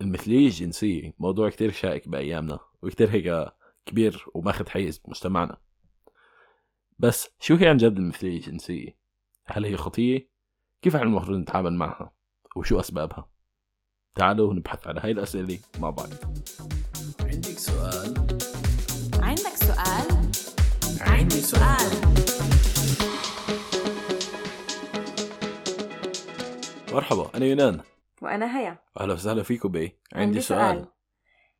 [0.00, 3.52] المثلية الجنسية موضوع كتير شائك بأيامنا وكتير هيك
[3.86, 5.56] كبير وماخذ حيز بمجتمعنا
[6.98, 8.98] بس شو هي عن جد المثلية الجنسية؟
[9.46, 10.30] هل هي خطية؟
[10.82, 12.12] كيف إحنا المفروض نتعامل معها؟
[12.56, 13.30] وشو أسبابها؟
[14.14, 16.08] تعالوا نبحث على هاي الأسئلة مع بعض
[17.20, 18.14] عندك سؤال
[19.14, 20.30] عندك سؤال؟
[21.00, 22.18] عندي سؤال
[26.92, 27.80] مرحبا أنا يونان
[28.22, 28.78] وأنا هيا.
[29.00, 30.86] أهلا وسهلا فيكم بي عندي سؤال.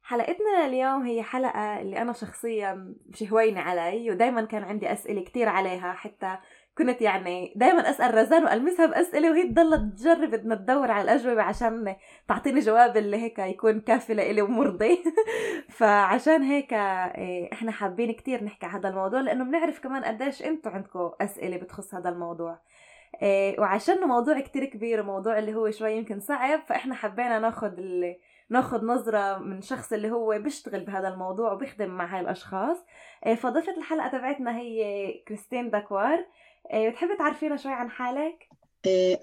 [0.02, 5.48] حلقتنا لليوم هي حلقة اللي أنا شخصيا مش هوينة علي ودايما كان عندي أسئلة كتير
[5.48, 6.38] عليها حتى
[6.78, 11.96] كنت يعني دايما أسأل رزان وألمسها بأسئلة وهي تضل تجرب بدنا تدور على الأجوبة عشان
[12.28, 15.04] تعطيني جواب اللي هيك يكون كافي لإلي ومرضي.
[15.78, 21.10] فعشان هيك إيه، إحنا حابين كتير نحكي هذا الموضوع لأنه بنعرف كمان قديش أنتوا عندكم
[21.20, 22.60] أسئلة بتخص هذا الموضوع.
[23.58, 28.18] وعشان موضوع كتير كبير وموضوع اللي هو شوي يمكن صعب فإحنا حبينا ناخد اللي
[28.50, 32.76] ناخذ نظرة من شخص اللي هو بيشتغل بهذا الموضوع وبيخدم مع هاي الأشخاص.
[33.26, 36.26] إيه، فضيفة الحلقة تبعتنا هي كريستين داكوار.
[36.72, 38.48] إيه، بتحبي تعرفينا شوي عن حالك؟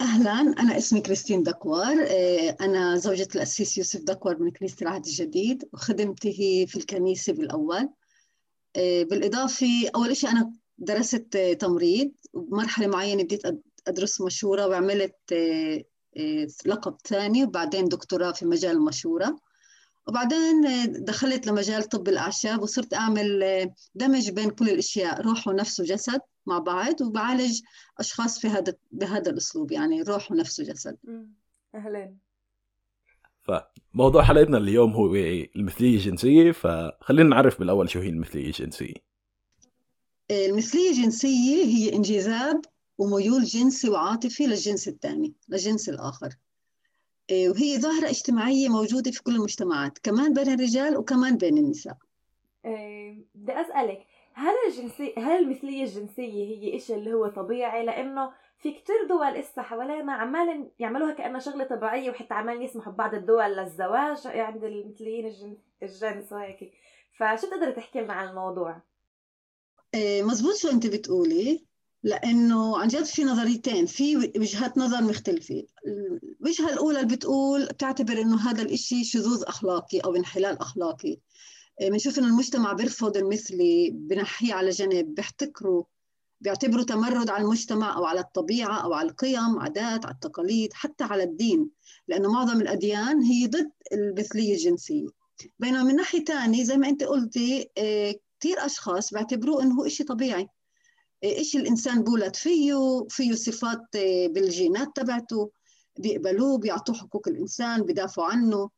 [0.02, 0.31] أهلا.
[0.31, 1.95] أنا اسمي كريستين دكوار
[2.61, 7.89] أنا زوجة الأسيس يوسف دكوار من كنيسة العهد الجديد وخدمته في الكنيسة بالأول.
[8.75, 13.42] إيه، بالإضافة أول شيء أنا درست تمريض وبمرحلة معينة بديت
[13.88, 15.16] أدرس مشورة وعملت
[16.66, 19.39] لقب ثاني وبعدين دكتوراه في مجال المشورة
[20.08, 20.61] وبعدين
[21.03, 27.02] دخلت لمجال طب الأعشاب وصرت أعمل دمج بين كل الأشياء روح ونفس وجسد مع بعض
[27.02, 27.61] وبعالج
[28.00, 30.97] أشخاص في هذا بهذا الأسلوب يعني روح ونفس وجسد.
[31.75, 32.16] أهلا.
[33.42, 35.16] فموضوع حلقتنا اليوم هو
[35.55, 38.94] المثلية الجنسية فخلينا نعرف بالأول شو هي المثلية الجنسية.
[40.31, 42.61] المثلية الجنسية هي انجذاب
[42.97, 46.29] وميول جنسي وعاطفي للجنس الثاني للجنس الآخر.
[47.29, 51.97] إيه، وهي ظاهرة اجتماعية موجودة في كل المجتمعات كمان بين الرجال وكمان بين النساء.
[52.65, 58.71] إيه، بدي أسألك هل الجنسية هل المثلية الجنسية هي إشي اللي هو طبيعي؟ لأنه في
[58.71, 64.27] كتير دول إسا حوالينا عمال يعملوها كأنها شغلة طبيعية وحتى عمال يسمحوا ببعض الدول للزواج
[64.27, 66.71] عند المثليين الجنس وهيك.
[67.17, 68.81] فشو تقدري تحكي لنا عن الموضوع؟
[69.93, 71.65] إيه، مزبوط شو أنت بتقولي.
[72.05, 75.64] لأنه عن جد في نظريتين في وجهات نظر مختلفة.
[76.42, 81.17] الوجهة الأولى اللي بتقول بتعتبر إنه هذا الإشي شذوذ أخلاقي أو انحلال أخلاقي.
[81.82, 85.86] بنشوف إنه المجتمع بيرفض المثلي بنحيه على جنب بيحتكره
[86.42, 91.23] بيعتبروا تمرد على المجتمع أو على الطبيعة أو على القيم عادات على التقاليد حتى على
[91.23, 91.70] الدين.
[92.08, 95.08] لأنه معظم الأديان هي ضد المثلية الجنسية.
[95.60, 100.05] بينما من ناحية ثانية زي ما أنت قلتي آه، كثير أشخاص بيعتبروه إنه هو شيء
[100.05, 100.48] طبيعي.
[101.25, 105.52] إيش الإنسان بولد فيه؟ فيه صفات آه، بالجينات تبعته
[105.99, 108.69] بيقبلوه بيعطوه حقوق الإنسان بدافعوا عنه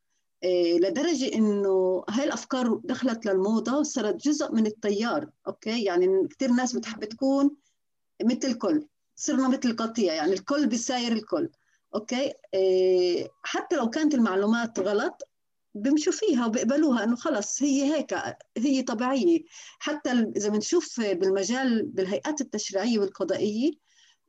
[0.44, 6.75] آه، لدرجة إنه هاي الأفكار دخلت للموضة وصارت جزء من التيار أوكي؟ يعني كثير ناس
[6.75, 7.56] بتحب تكون
[8.24, 11.50] مثل الكل صرنا مثل القطيع يعني الكل بيساير الكل
[11.96, 15.27] okay؟ آه، حتى لو كانت المعلومات غلط
[15.82, 18.16] بيمشوا فيها وبيقبلوها إنه خلص هي هيك
[18.58, 19.44] هي طبيعية.
[19.80, 23.72] حتى إذا بنشوف بالمجال بالهيئات التشريعية والقضائية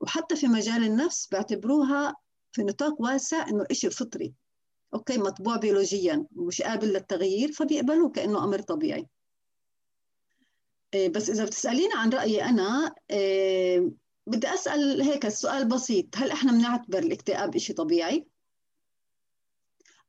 [0.01, 2.15] وحتى في مجال النفس بيعتبروها
[2.53, 4.35] في نطاق واسع إنه شيء فطري.
[4.95, 9.07] okay مطبوع بيولوجيا مش قابل للتغيير فبيقبلوه كأنه أمر طبيعي.
[10.95, 13.91] إيه، بس إذا بتسأليني عن رأيي أنا إيه،
[14.27, 16.07] بدي أسأل هيك السؤال بسيط.
[16.17, 18.27] هل إحنا بنعتبر الاكتئاب شيء طبيعي؟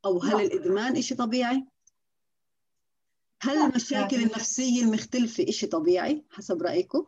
[0.06, 1.66] أو هل الإدمان إشي طبيعي؟
[3.42, 7.06] هل المشاكل النفسية المختلفة إشي طبيعي حسب رأيكم؟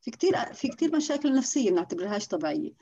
[0.00, 2.72] في كثير في كثير مشاكل نفسية بنعتبرهاش طبيعية.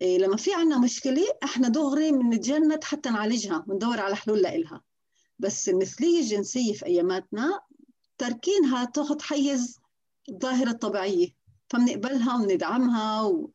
[0.00, 4.82] إيه لما في عنا مشكلة إحنا دغري بنتجند حتى نعالجها وندور على حلول لإلها.
[5.38, 7.60] بس المثلية الجنسية في أياماتنا
[8.18, 9.78] تركينها تاخذ حيز
[10.28, 11.28] الظاهرة الطبيعية.
[11.70, 13.50] فبنقبلها وندعمها و...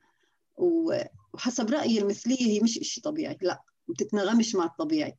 [0.57, 0.97] و...
[1.33, 3.61] وحسب رأيي المثلية هي مش إشي طبيعي لا.
[3.87, 5.17] بتتناغمش مع الطبيعي.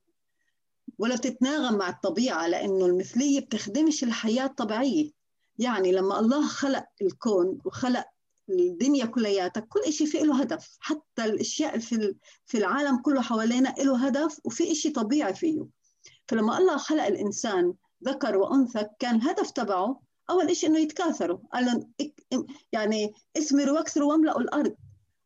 [0.98, 5.10] ولا بتتناغم مع الطبيعة لأنه المثلية بتخدمش الحياة الطبيعية.
[5.58, 8.04] يعني لما الله خلق الكون وخلق
[8.50, 10.76] الدنيا كلياتها كل شيء في له هدف.
[10.80, 12.14] حتى الأشياء في
[12.46, 15.66] في العالم كله حوالينا له هدف وفي شيء طبيعي فيه.
[16.28, 17.74] فلما الله خلق الإنسان
[18.04, 20.00] ذكر وأنثى كان الهدف تبعه
[20.30, 21.38] أول شيء إنه يتكاثروا.
[21.52, 21.86] قال
[22.72, 24.74] يعني اثمروا واكثروا واملأوا الأرض.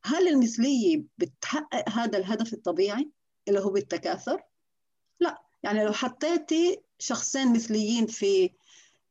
[0.04, 3.10] هل المثلية بتحقق هذا الهدف الطبيعي؟
[3.48, 4.42] اللي هو بالتكاثر؟
[5.20, 8.50] لا يعني لو حطيتي شخصين مثليين في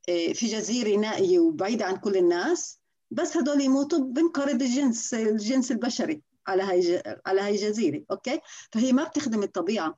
[0.09, 2.79] آه، في جزيرة نائية وبعيدة عن كل الناس
[3.11, 8.39] بس هدول يموتوا بنقرض الجنس الجنس البشري على هاي على هاي الجزيرة okay؟
[8.71, 9.97] فهي ما بتخدم الطبيعة.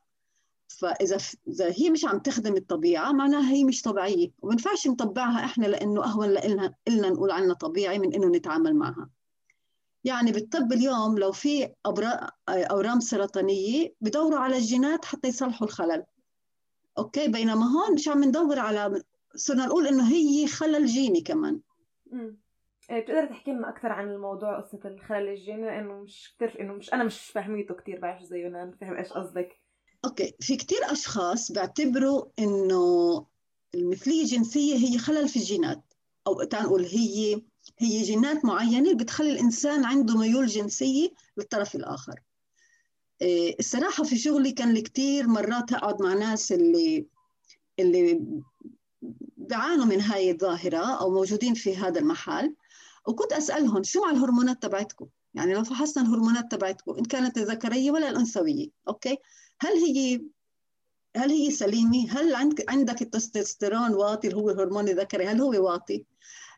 [0.68, 4.30] فإذا إذا هي مش عم تخدم الطبيعة معناها هي مش طبيعية.
[4.42, 4.56] وما
[4.86, 6.28] نطبعها إحنا لأنه أهون
[6.88, 9.08] لنا نقول عنها طبيعي من إنه نتعامل معها.
[10.04, 11.74] يعني بالطب اليوم لو في
[12.48, 16.04] أورام سرطانية بدوروا على الجينات حتى يصلحوا الخلل.
[16.98, 19.02] okay؟ بينما هون مش عم ندور على
[19.34, 21.60] صرنا نقول إنه هي خلل جيني كمان.
[22.12, 22.38] امم
[22.90, 27.04] بتقدر تحكي لنا أكثر عن الموضوع قصة الخلل الجيني؟ لأنه مش كثير إنه مش أنا
[27.04, 29.60] مش فاهميته كثير بعرف زي يونان فهم إيش قصدك.
[30.04, 30.34] Okay.
[30.40, 33.26] في كثير أشخاص بيعتبروا إنه
[33.74, 35.82] المثليه الجنسيه هي خلل في الجينات.
[36.26, 37.42] أو تعال نقول هي
[37.78, 42.20] هي جينات معينة بتخلي الإنسان عنده ميول جنسية للطرف الآخر
[43.22, 47.06] إيه، الصراحة في شغلي كان لي كثير مرات أقعد مع ناس اللي
[47.78, 48.20] اللي
[49.36, 52.54] بيعانوا من هاي الظاهرة أو موجودين في هذا المحل
[53.06, 58.10] وكنت أسألهم شو مع الهرمونات تبعتكم يعني لو فحصنا الهرمونات تبعتكم إن كانت الذكرية ولا
[58.10, 59.18] الأنثوية أوكي
[59.60, 60.20] هل هي
[61.16, 62.34] هل هي سليمة؟ هل
[62.68, 66.04] عندك التستوستيرون واطي اللي هو الهرمون الذكري هل هو واطي؟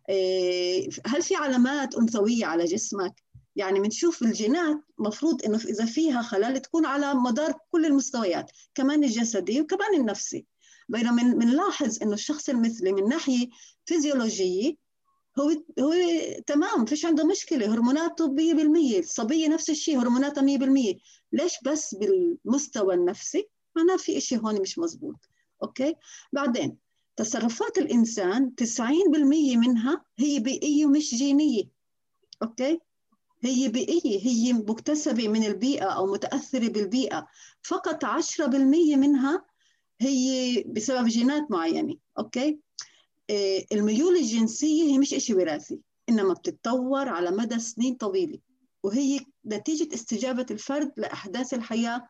[0.09, 3.23] إيه، هل في علامات أنثوية على جسمك؟
[3.57, 9.61] يعني بنشوف الجينات مفروض إنه إذا فيها خلل تكون على مدار كل المستويات كمان الجسدي
[9.61, 10.47] وكمان النفسي.
[10.89, 13.49] بينما بنلاحظ إنه الشخص المثلي من ناحية
[13.87, 14.75] فيزيولوجية
[15.39, 15.51] هو
[15.81, 15.95] هو
[16.47, 17.75] تمام فيش عنده مشكلة.
[17.75, 20.99] هرموناته 100% الصبية نفس الشيء هرموناتها 100%
[21.33, 25.17] ليش بس بالمستوى النفسي؟ معناه في شيء هون مش مزبوط.
[25.63, 25.95] okay؟
[26.33, 26.79] بعدين
[27.17, 31.65] تصرفات الإنسان 90% منها هي بيئية ومش جينية
[32.43, 32.81] okay؟
[33.45, 37.27] هي بيئية هي مكتسبة من البيئة أو متأثرة بالبيئة.
[37.63, 39.45] فقط 10% منها
[40.01, 42.59] هي بسبب جينات معينة okay؟
[43.31, 48.39] آه، الميول الجنسية هي مش شيء وراثي إنما بتتطور على مدى سنين طويلة
[48.83, 52.09] وهي نتيجة استجابة الفرد لأحداث الحياة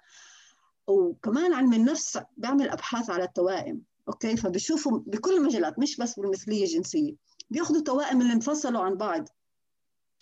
[0.86, 3.82] وكمان علم النفس بيعمل أبحاث على التوائم.
[4.08, 7.14] okay؟ فبشوفوا بكل المجالات مش بس بالمثلية الجنسية.
[7.50, 9.28] بيأخذوا توائم اللي انفصلوا عن بعض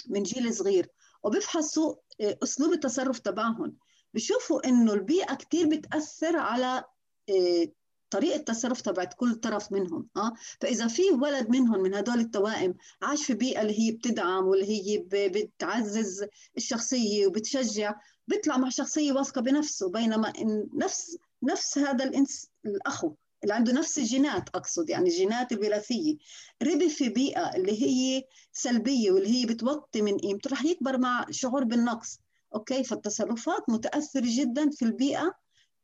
[0.09, 0.89] من جيل صغير
[1.23, 3.77] وبيفحصوا آه، أسلوب التصرف تبعهم.
[4.15, 6.85] بشوفوا إنه البيئة كثير بتأثر على
[7.31, 7.67] آه،
[8.11, 10.33] طريقة التصرف تبعت كل طرف منهم آه.
[10.61, 15.05] فإذا في ولد منهم من هدول التوائم عاش في بيئة اللي هي بتدعم واللي هي
[15.29, 16.25] بتعزز
[16.57, 17.95] الشخصية وبتشجع
[18.29, 23.15] بيطلع مع شخصية واثقة بنفسه بينما إن نفس نفس هذا الإنس الأخو.
[23.43, 26.17] اللي عنده نفس الجينات أقصد يعني الجينات الوراثية
[26.63, 31.65] ربي في بيئة اللي هي سلبية واللي هي بتوطي من قيمته رح يكبر مع شعور
[31.65, 32.21] بالنقص.
[32.55, 35.35] okay؟ فالتصرفات متأثرة جدا في البيئة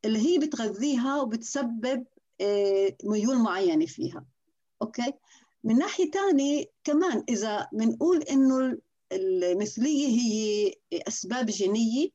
[0.05, 2.05] اللي هي بتغذيها وبتسبب
[2.41, 4.25] آه، ميول معينة فيها.
[4.82, 5.12] okay؟
[5.64, 8.79] من ناحية ثانية كمان إذا بنقول إنه
[9.12, 10.73] المثلية هي
[11.09, 12.09] أسباب جينية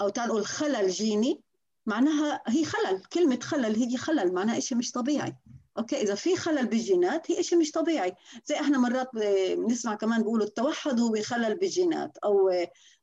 [0.00, 1.40] أو تعال نقول خلل جيني
[1.88, 5.36] معناها هي خلل كلمة خلل هي خلل معناها شيء مش طبيعي.
[5.78, 8.14] أوكي؟ إذا في خلل بالجينات هي شيء مش طبيعي.
[8.44, 9.10] زي إحنا مرات
[9.56, 12.50] بنسمع كمان بيقولوا التوحد هو خلل بالجينات أو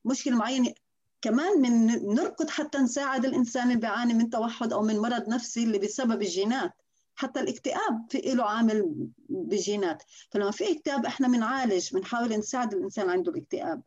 [0.06, 0.74] مشكلة معينة.
[1.22, 1.86] كمان من
[2.16, 6.72] نركض حتى نساعد الإنسان اللي بيعاني من توحد أو من مرض نفسي اللي بسبب الجينات.
[7.16, 10.04] حتى الاكتئاب في له عامل بالجينات.
[10.30, 13.82] فلما في اكتئاب إحنا بنعالج بنحاول نساعد الإنسان عنده الاكتئاب.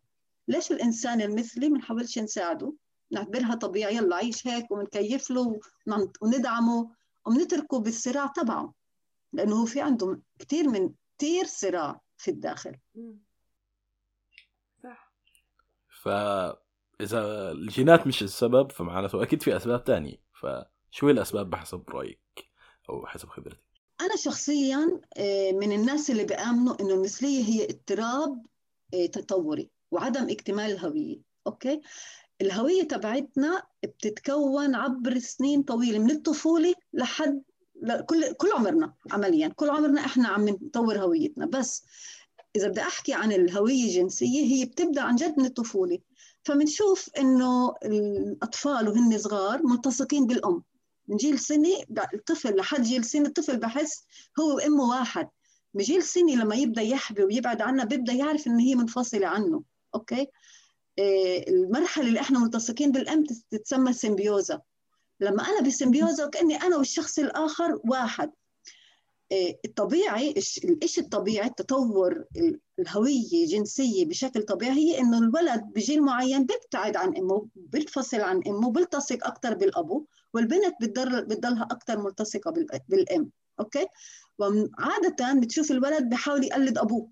[0.49, 2.73] ليش الإنسان المثلي بنحاولش نساعده؟
[3.11, 5.61] نعتبرها طبيعي يلا عيش هيك ونكيف له
[6.23, 6.91] وندعمه
[7.27, 8.75] وبنتركه بالصراع تبعه
[9.33, 12.77] لأنه هو في عنده كثير من كثير صراع في الداخل.
[14.83, 15.13] صح.
[16.03, 16.09] ف
[17.01, 22.49] إذا الجينات مش السبب فمعناته أكيد في أسباب تانية فشو هي الأسباب بحسب رأيك
[22.91, 23.61] أو حسب خبرتك؟
[24.01, 28.47] أنا شخصيا آه، من الناس اللي بيامنوا إنه المثلية هي اضطراب
[28.95, 31.81] آه، تطوري وعدم اكتمال الهوية أوكي؟
[32.43, 37.43] الهوية تبعتنا بتتكون عبر سنين طويلة من الطفولة لحد
[38.07, 41.47] كل كل عمرنا عمليا كل عمرنا إحنا عم نطور هويتنا.
[41.47, 41.85] بس
[42.57, 45.99] إذا بدي أحكي عن الهوية الجنسية هي بتبدأ عن جد من الطفولة.
[46.45, 50.63] فبنشوف إنه الأطفال وهن صغار ملتصقين بالأم.
[51.09, 54.03] من جيل سني الطفل لحد جيل سني الطفل بحس
[54.41, 55.29] هو وأمه واحد.
[55.75, 59.63] من جيل سني لما يبدأ يحبي ويبعد عنها بيبدأ يعرف إن هي منفصلة عنه.
[59.95, 60.27] Okay؟
[61.49, 64.61] المرحلة اللي إحنا ملتصقين بالام تتسمى סימביוזה.
[65.21, 68.31] لما أنا ب סימביוזה وكأني أنا والشخص الآخر واحد.
[69.33, 72.25] إيه الطبيعي الشيء الطبيعي؟ التطور
[72.79, 78.73] الهوية جنسية بشكل طبيعي هي إنه الولد بجيل معين بيبتعد عن أمه بينفصل عن أمه
[78.73, 82.51] بيلتصق أكثر بالأبو والبنت بتضل بتضلها أكثر ملتصقة
[82.89, 83.31] بالأم.
[83.61, 83.87] okay؟
[84.39, 87.11] وعادة بتشوف الولد بحاول يقلد أبوه.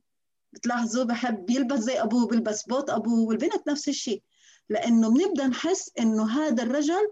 [0.57, 4.23] بتلاحظوا بحب يلبس زي أبوه بيلبس بوت أبوه والبنت نفس الشيء.
[4.69, 7.11] لأنه بنبدأ نحس إنه هذا الرجل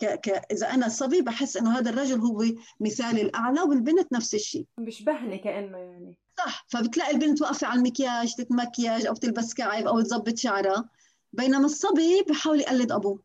[0.00, 0.04] ك...
[0.04, 0.28] ك...
[0.52, 2.44] إذا أنا صبي بحس إنه هذا الرجل هو
[2.80, 4.66] مثالي الأعلى والبنت نفس الشيء.
[4.78, 6.14] بيشبهني كأنه يعني.
[6.38, 10.88] صح فبتلاقي البنت واقفة على المكياج تتمكياج أو تلبس كعب أو تظبط شعرها.
[11.32, 13.18] بينما الصبي بحاول يقلد أبوه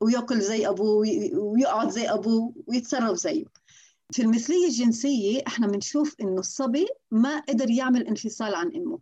[0.00, 3.44] ويأكل زي أبوه وي- ويقعد زي أبوه ويتصرف زيه.
[4.12, 8.98] في المثلية الجنسية إحنا بنشوف إنه الصبي ما قدر يعمل انفصال عن إمه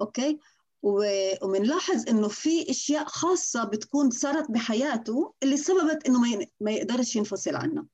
[0.00, 0.38] okay؟
[0.82, 6.20] وبنلاحظ إنه في أشياء خاصة بتكون صارت بحياته اللي سببت إنه
[6.60, 7.86] ما يقدرش ينفصل عنها.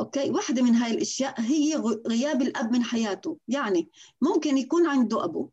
[0.00, 3.38] okay؟ واحدة من هاي الأشياء هي غياب الأب من حياته.
[3.48, 3.88] يعني
[4.20, 5.48] ممكن يكون عنده أبو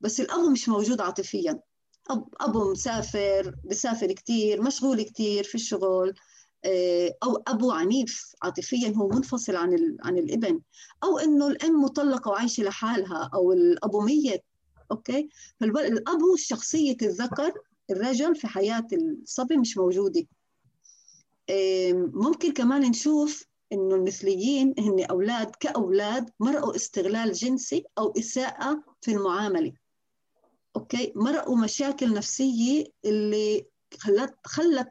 [0.00, 1.60] بس الاب مش موجود عاطفيا.
[2.10, 6.14] أب أبو مسافر بسافر كتير مشغول كتير في الشغل.
[6.64, 10.60] آه، أو أبو عنيف عاطفيا هو منفصل عن عن الإبن.
[11.04, 14.44] أو إنه الأم مطلقة وعايشة لحالها أو الأبو ميت
[14.90, 15.28] okay
[15.60, 17.52] فالأبو شخصية الذكر
[17.90, 20.26] الرجل في حياة الصبي مش موجودة.
[21.50, 29.10] آه، ممكن كمان نشوف إنه المثليين هن أولاد كأولاد مرقوا استغلال جنسي أو إساءة في
[29.10, 29.72] المعاملة.
[30.76, 33.66] okay؟ مرقوا مشاكل نفسية اللي
[33.98, 34.88] خلت خلت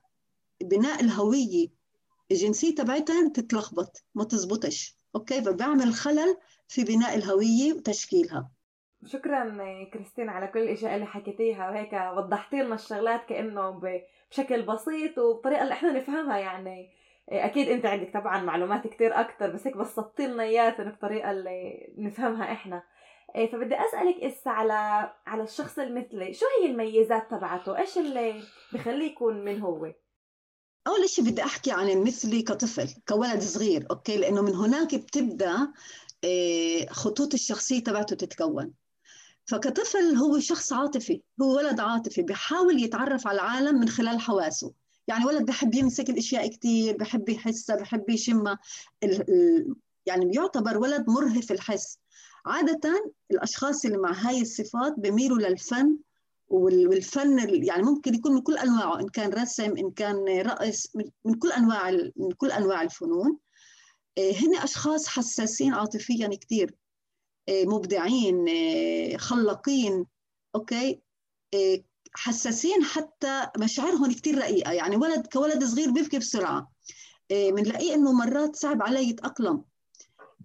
[0.62, 1.68] بناء الهوية
[2.32, 4.98] الجنسية تبعتها تتلخبط ما تزبطش.
[5.16, 6.38] أوكي؟ فبعمل خلل
[6.68, 8.52] في بناء الهوية وتشكيلها.
[9.06, 9.58] شكرا
[9.94, 11.70] كريستين على كل الاشياء اللي حكيتيها.
[11.70, 13.82] وهيك وضحتي لنا الشغلات كأنه
[14.32, 16.90] بشكل بسيط وبطريقة اللي إحنا نفهمها يعني.
[17.30, 22.52] أكيد أنت عندك طبعا معلومات كتير أكتر بس هيك بسطتي لنا إياها بطريقة اللي نفهمها
[22.52, 22.84] إحنا.
[23.36, 26.34] إيه، فبدي أسألك اسا على على الشخص المثلي.
[26.34, 28.42] شو هي الميزات تبعته؟ إيش اللي
[28.74, 29.92] بخليه يكون من هو؟
[30.88, 35.68] أول شيء بدي أحكي عن المثلي كطفل كولد صغير أوكي؟ لأنه من هناك بتبدأ
[36.24, 38.74] آه، خطوط الشخصية تبعته تتكون.
[39.46, 44.74] فكطفل هو شخص عاطفي هو ولد عاطفي بيحاول يتعرف على العالم من خلال حواسه.
[45.08, 48.60] يعني ولد بحب يمسك الأشياء كثير بحب يحسها بحب يشمها.
[50.06, 52.00] يعني بيعتبر ولد مرهف الحس.
[52.46, 55.98] عادة الأشخاص اللي مع هاي الصفات بيميلوا للفن
[56.50, 60.88] والفن ال- يعني ممكن يكون من كل أنواعه إن كان رسم إن كان رقص
[61.26, 63.38] من كل أنواع ال- من كل أنواع الفنون.
[64.18, 66.76] آه، هن أشخاص حساسين عاطفيا كثير
[67.50, 70.06] آه، مبدعين آه، خلاقين.
[70.56, 71.02] okay؟
[71.54, 71.80] آه،
[72.14, 74.72] حساسين حتى مشاعرهم كثير رقيقة.
[74.72, 76.72] يعني ولد كولد صغير بيبكي بسرعة.
[77.32, 79.64] آه، بنلاقيه إنه مرات صعب عليه يتأقلم.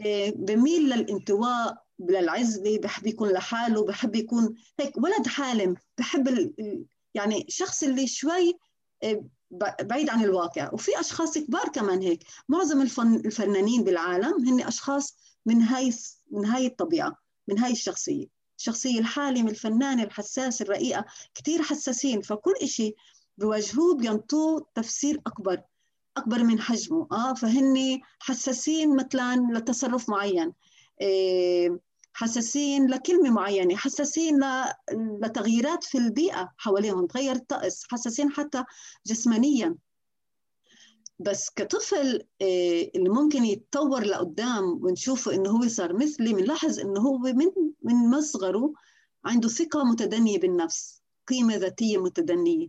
[0.06, 1.81] آه، بميل للانطواء.
[1.99, 5.75] للعزلة بحب يكون لحاله بحب يكون هيك ولد حالم.
[5.99, 6.84] بحب ال...
[7.14, 8.58] يعني شخص اللي شوي
[9.02, 9.25] آه،
[9.82, 10.70] بعيد عن الواقع.
[10.72, 12.25] وفي أشخاص كبار كمان هيك.
[12.49, 13.14] معظم الفن...
[13.14, 15.92] الفنانين بالعالم هن أشخاص من هاي
[16.30, 17.16] من هاي الطبيعة
[17.49, 18.26] من هاي الشخصية.
[18.58, 22.20] الشخصية الحالم الفنان الحساس الرقيقة كتير حساسين.
[22.20, 22.94] فكل إشي
[23.38, 25.62] بواجهوه بينطوه تفسير أكبر
[26.16, 27.08] أكبر من حجمه.
[27.12, 30.52] آه فهن حساسين مثلا لتصرف معين.
[32.14, 34.40] حساسين لكلمة معينة حساسين
[35.23, 38.64] لتغييرات في البيئة حواليهم تغير الطقس حساسين حتى
[39.06, 39.76] جسمانيا.
[41.18, 47.18] بس كطفل إيه، اللي ممكن يتطور لقدام ونشوفه إنه هو صار مثلي بنلاحظ إنه هو
[47.18, 48.73] من من مصغره
[49.25, 52.66] عنده ثقة متدنية بالنفس قيمة ذاتية متدنية.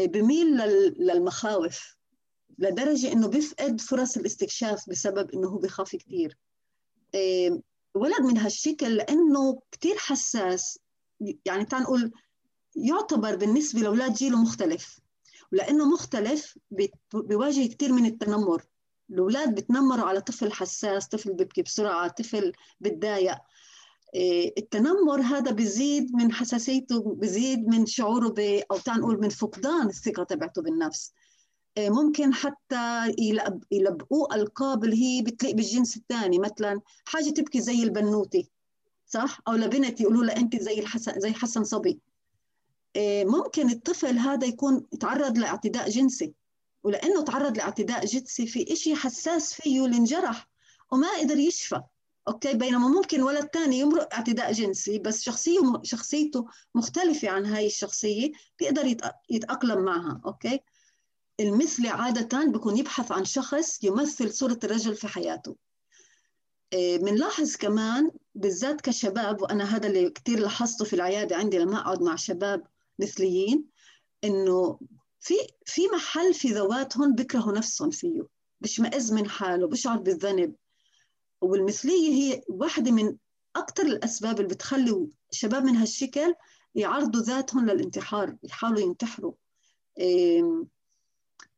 [0.00, 1.96] إيه، بميل لل- للمخاوف
[2.58, 6.28] لدرجة إنه بيفقد فرص الاستكشاف بسبب إنه هو بخاف إيه،
[7.94, 10.78] ولد من هالشكل لأنه كتير حساس.
[11.44, 12.12] يعني تعال نقول
[12.76, 15.00] يعتبر بالنسبة لأولاد جيله مختلف
[15.52, 16.58] ولأنه مختلف
[17.14, 18.62] بيواجه كتير من التنمر.
[19.10, 23.38] الأولاد بتنمروا على طفل حساس طفل بيبكي بسرعة طفل بتضايق.
[24.14, 28.38] إيه، التنمر هذا بيزيد من حساسيته بيزيد من شعوره ب
[28.70, 31.12] أو تعال نقول من فقدان الثقة تبعته بالنفس.
[31.78, 38.50] ممكن حتى يلب- يلبقوه ألقاب اللي هي بتليق بالجنس الثاني مثلا حاجة تبكي زي البنوتي
[39.06, 42.00] صح؟ أو لبنت يقولوا لها أنت زي الحسن زي حسن صبي.
[42.96, 46.34] إيه، ممكن الطفل هذا يكون تعرض لاعتداء جنسي
[46.84, 50.48] ولأنه تعرض لاعتداء جنسي في إشي حساس فيه اللي انجرح
[50.92, 51.80] وما قدر يشفى
[52.28, 58.32] okay؟ بينما ممكن ولد تاني يمرق اعتداء جنسي بس شخصيته شخصيته مختلفة عن هاي الشخصية
[58.58, 58.96] بيقدر
[59.30, 60.60] يتأقلم معها okay؟
[61.40, 65.56] المثلي عادة بيكون يبحث عن شخص يمثل صورة الرجل في حياته.
[66.72, 72.02] إيه، بنلاحظ كمان بالذات كشباب وأنا هذا اللي كتير لاحظته في العيادة عندي لما أقعد
[72.02, 72.66] مع شباب
[72.98, 73.64] مثليين
[74.24, 74.78] إنه
[75.20, 75.34] في
[75.66, 78.22] في محل في ذواتهم بيكرهوا نفسهم فيه.
[78.60, 80.54] بشمئز من حاله بشعر بالذنب.
[81.40, 83.16] والمثلية هي واحدة من
[83.56, 86.34] أكثر الأسباب اللي بتخلي شباب من هالشكل
[86.74, 89.32] يعرضوا ذاتهم للانتحار يحاولوا ينتحروا.
[89.98, 90.64] إيه،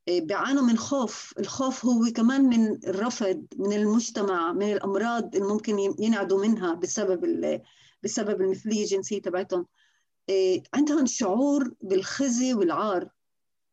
[0.08, 1.34] بيعانوا من خوف.
[1.38, 7.60] الخوف هو كمان من الرفض من المجتمع من الأمراض اللي ممكن ينعدوا منها بسبب
[8.02, 9.66] بسبب المثلية الجنسية تبعتهم.
[10.30, 13.08] آه، عندهم شعور بالخزي والعار.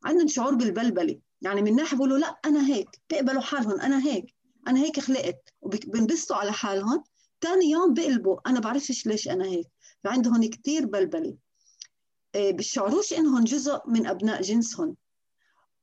[0.05, 1.19] عندهم شعور بالبلبلة.
[1.41, 2.89] يعني من ناحية بيقولوا لا أنا هيك.
[3.09, 4.35] بيقبلوا حالهم أنا هيك.
[4.67, 5.53] أنا هيك خلقت.
[5.61, 7.03] وبنبسطوا على حالهم.
[7.41, 9.67] ثاني يوم بقلبوا أنا بعرفش ليش أنا هيك.
[10.03, 11.37] فعندهم كتير بلبلة.
[12.35, 14.95] آه، بيشعروش إنهم جزء من أبناء جنسهم.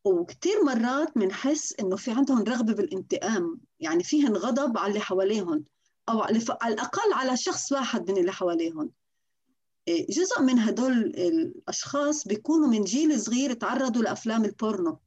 [0.05, 5.65] وكثير مرات بنحس إنه في عندهم رغبة بالانتقام يعني فيهن غضب على اللي حواليهم
[6.09, 8.91] أو على الأقل على شخص واحد من اللي حواليهم
[9.89, 14.99] إيه، جزء من هدول الأشخاص بيكونوا من جيل صغير تعرضوا لأفلام البورنو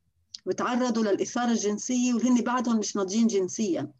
[0.45, 3.91] وتعرضوا للإثارة الجنسية وهن بعدهم مش ناضجين جنسيا.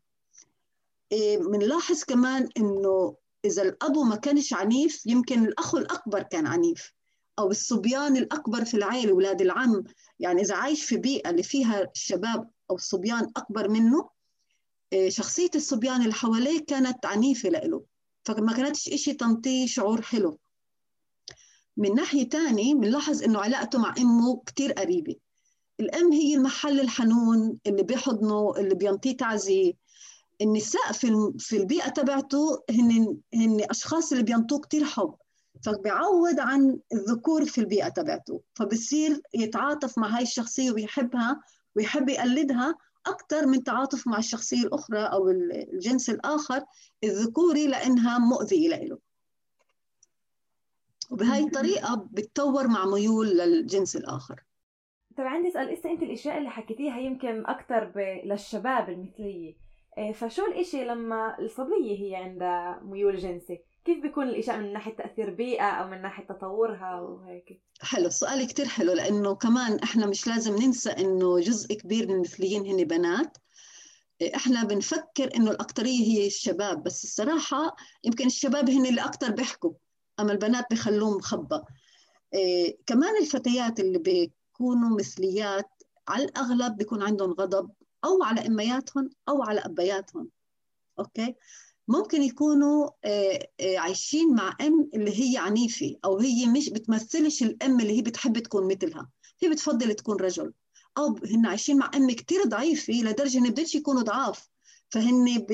[1.40, 6.94] بنلاحظ إيه، كمان إنه إذا الأب ما كانش عنيف يمكن الأخ الأكبر كان عنيف.
[7.40, 9.84] أو الصبيان الأكبر في العائله أولاد العم.
[10.20, 14.10] يعني إذا عايش في بيئة اللي فيها الشباب أو الصبيان أكبر منه
[14.94, 17.84] إيه، شخصية الصبيان اللي حواليه كانت عنيفة له
[18.26, 20.40] فما كانتش إشي تنطيه شعور حلو.
[21.78, 25.16] من ناحية تاني بنلاحظ إنه علاقته مع أمه كتير قريبة.
[25.80, 29.74] الأم هي المحل الحنون اللي بيحضنه اللي بينطيه تعزية.
[30.42, 35.16] النساء في في البيئة تبعته هن هن أشخاص اللي بينطوه كتير حب.
[35.64, 41.42] فبيعوض عن الذكور في البيئة تبعته فبصير يتعاطف مع هاي الشخصية ويحبها
[41.76, 42.76] ويحب يقلدها
[43.08, 46.64] أكثر من تعاطف مع الشخصية الأخرى أو الجنس الآخر
[47.04, 48.98] الذكوري لأنها مؤذية له
[51.12, 54.44] وبهاي الطريقة بتطور مع ميول للجنس الآخر.
[55.18, 57.98] طب عندي سؤال إسا أنت الأشياء اللي حكيتيها يمكن أكثر ب...
[58.26, 59.56] للشباب المثلية
[59.98, 65.30] إيه، فشو الإشي لما الصبية هي عندها ميول جنسي؟ كيف بيكون الإشياء من ناحية تأثير
[65.30, 70.56] بيئة أو من ناحية تطورها وهيك؟ حلو السؤال كتير حلو لأنه كمان إحنا مش لازم
[70.56, 73.38] ننسى إنه جزء كبير من المثليين هن بنات.
[74.36, 79.74] إحنا بنفكر إنه الاكثريه هي الشباب بس الصراحة يمكن الشباب هن اللي أكثر بيحكوا
[80.20, 81.62] أما البنات بخلوهم مخبى
[82.34, 85.70] إيه كمان الفتيات اللي بيكونوا مثليات
[86.08, 87.72] على الأغلب بيكون عندهم غضب
[88.06, 90.30] أو على أمياتهم أو على أبياتهم
[91.00, 91.36] أوكي؟
[91.88, 97.80] ممكن يكونوا إيه إيه عايشين مع ام اللي هي عنيفة أو هي مش بتمثلش الام
[97.80, 99.10] اللي هي بتحب تكون مثلها.
[99.44, 100.54] هي بتفضل تكون رجل.
[100.98, 104.50] أو هن عايشين مع ام كثير ضعيفة لدرجة إنه بدهاش يكونوا ضعاف.
[104.90, 105.46] فهن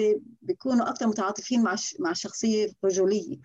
[0.41, 3.37] بيكونوا أكثر متعاطفين مع مع الشخصيه الرجوليه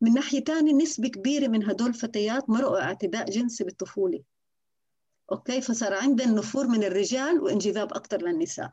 [0.00, 4.22] من ناحية تانية نسبة كبيرة من هدول الفتيات مرقوا اعتداء جنسي بالطفولة.
[5.32, 8.70] أوكي؟ فصار عندنا نفور من الرجال وانجذاب أكثر للنساء.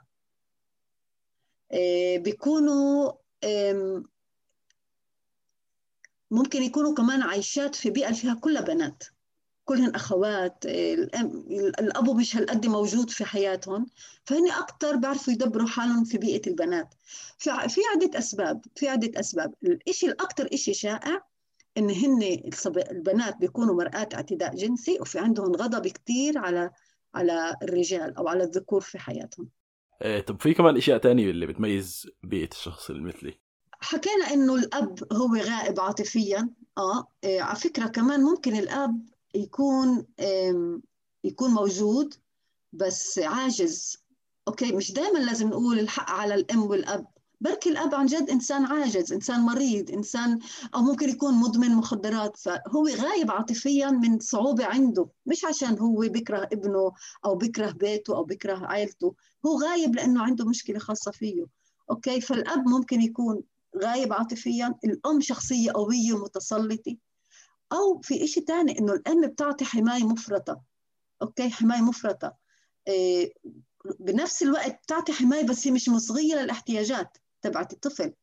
[1.73, 3.11] إيه بيكونوا
[6.31, 9.03] ممكن يكونوا كمان عايشات في بيئة فيها كلها بنات
[9.69, 13.85] كلهن أخوات الأب مش هالقد موجود في حياتهم
[14.25, 16.93] فهن أكثر بيعرفوا يدبروا حالهم في بيئة البنات.
[17.37, 19.53] في عدة أسباب في عدة أسباب.
[19.87, 21.25] الشيء الاكثر شيء شائع
[21.77, 22.41] إن هن
[22.91, 26.71] البنات بيكونوا مرآة اعتداء جنسي وفي عندهم غضب كثير على
[27.15, 29.49] على الرجال أو على الذكور في حياتهم.
[30.01, 33.39] إيه طب في كمان إشياء تانية اللي بتميز بيئة الشخص المثلي
[33.81, 36.49] حكينا إنه الأب هو غائب عاطفيا.
[36.77, 40.05] آه إيه على فكرة كمان ممكن الأب يكون
[41.23, 42.13] يكون موجود
[42.73, 43.97] بس عاجز.
[44.47, 47.07] أوكي مش دائما لازم نقول الحق على الأم والأب.
[47.41, 50.39] بركي الأب عن جد إنسان عاجز إنسان مريض إنسان
[50.75, 55.09] أو ممكن يكون مدمن مخدرات فهو غايب عاطفيا من صعوبة عنده.
[55.25, 56.91] مش عشان هو بكره ابنه
[57.25, 61.45] أو بكره بيته أو بكره عائلته هو غايب لأنه عنده مشكلة خاصة فيه.
[61.91, 63.41] أوكي؟ فالأب ممكن يكون
[63.83, 66.95] غايب عاطفيا الأم شخصية قوية متسلطه
[67.71, 70.61] أو في شيء ثاني إنه الأم بتعطي حماية مفرطة.
[71.21, 72.33] أوكي؟ حماية مفرطة.
[72.87, 73.33] إيه
[73.99, 77.17] بنفس الوقت بتعطي حماية بس هي مش مصغية للاحتياجات.
[77.41, 78.13] تبعت الطفل.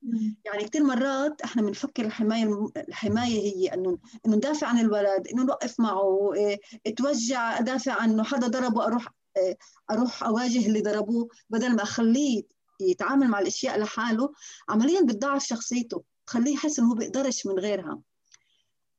[0.44, 5.80] يعني كثير مرات إحنا بنفكر الحماية الحماية هي إنه إنه ندافع عن الولد إنه نوقف
[5.80, 9.58] معه إيه اتوجع أدافع عنه حدا ضربه أروح إيه
[9.90, 11.28] أروح أواجه اللي ضربوه.
[11.50, 12.42] بدل ما أخليه
[12.80, 14.32] يتعامل مع الأشياء لحاله
[14.68, 18.00] عمليا بتضعف شخصيته تخليه يحس إنه هو بيقدرش من غيرها.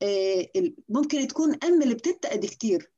[0.02, 0.46] آه،
[0.88, 2.90] ممكن تكون أم اللي بتنتقد كتير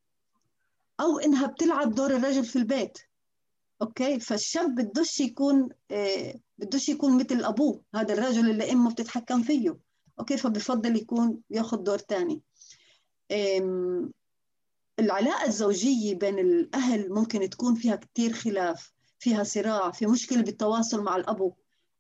[1.01, 2.99] أو إنها بتلعب دور الرجل في البيت.
[3.83, 5.69] أوكي؟ فالشاب بدوش يكون
[6.61, 9.79] بدوش يكون مثل أبوه هذا الرجل اللي أمه بتتحكم فيه.
[10.19, 12.43] أوكي فبفضل يكون ياخذ دور تاني.
[14.99, 21.17] العلاقة الزوجية بين الأهل ممكن تكون فيها كتير خلاف فيها صراع في مشكلة بالتواصل مع
[21.17, 21.55] الأبو.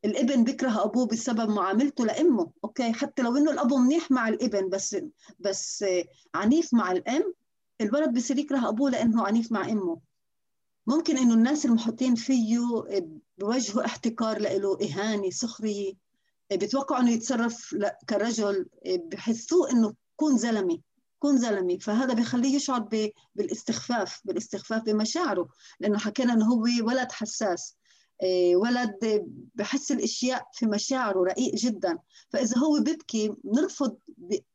[0.04, 2.50] الابن بيكره أبوه بسبب معاملته لأمه.
[2.64, 4.96] أوكي حتى لو إنه الأبو منيح مع الابن بس
[5.38, 5.84] بس
[6.34, 7.34] عنيف مع الأم
[7.80, 10.00] الولد بصير يكره أبوه لأنه عنيف مع أمه.
[10.86, 12.58] ممكن إنه الناس المحيطين فيه
[13.40, 15.92] بوجهوا احتكار له إهانة سخرية.
[16.52, 20.78] بيتوقعوا إنه يتصرف ل- كرجل بحسوه إنه كون زلمة
[21.18, 21.78] كون زلمة.
[21.78, 22.88] فهذا بخليه يشعر
[23.34, 25.48] بالاستخفاف بالاستخفاف بمشاعره.
[25.80, 27.76] لأنه حكينا إنه هو ولد حساس.
[28.22, 28.96] إيه، ولد
[29.54, 31.98] بحس الإشياء في مشاعره رقيق جدا.
[32.30, 33.96] فإذا هو بيبكي بنرفض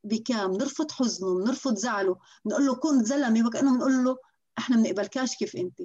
[0.04, 2.18] بكام؟ بنرفض حزنه بنرفض زعله.
[2.46, 4.18] بنقول له كن زلمة وكأنه بنقول له
[4.58, 5.82] إحنا بنقبلكاش كيف أنت.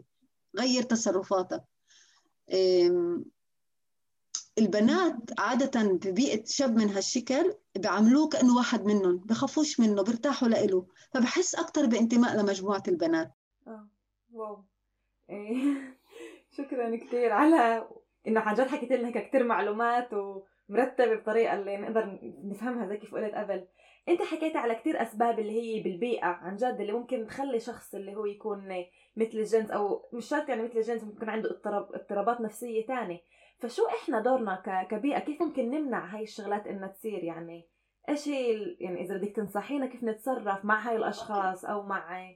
[0.58, 1.62] غير تصرفاتك.
[4.58, 11.54] البنات عادة ببيئة شاب من هالشكل بيعاملوه كأنه واحد منهم بخافوش منه بيرتاحوا لإله فبحس
[11.54, 13.32] أكتر بانتماء لمجموعة البنات.
[13.66, 13.88] آه
[14.32, 14.64] واو.
[15.30, 15.96] إيه.
[16.56, 17.88] شكرا كثير على
[18.26, 23.34] إنه عن جد حكيت لنا كثير معلومات ومرتبة بطريقة اللي نقدر نفهمها زي كيف قلت
[23.34, 23.66] قبل.
[24.10, 28.16] انت حكيت على كثير أسباب اللي هي بالبيئة عن جد اللي ممكن تخلي شخص اللي
[28.16, 28.68] هو يكون
[29.16, 33.20] مثلي الجنس أو مش شرط يعني مثلي الجنس ممكن عنده اضطراب اضطرابات نفسية تانية.
[33.58, 37.68] فشو إحنا دورنا كبيئة؟ كيف ممكن نمنع هاي الشغلات إنها تصير؟ يعني
[38.08, 42.30] إيش يعني إذا بدك تنصحينا كيف نتصرف مع هاي الأشخاص أو مع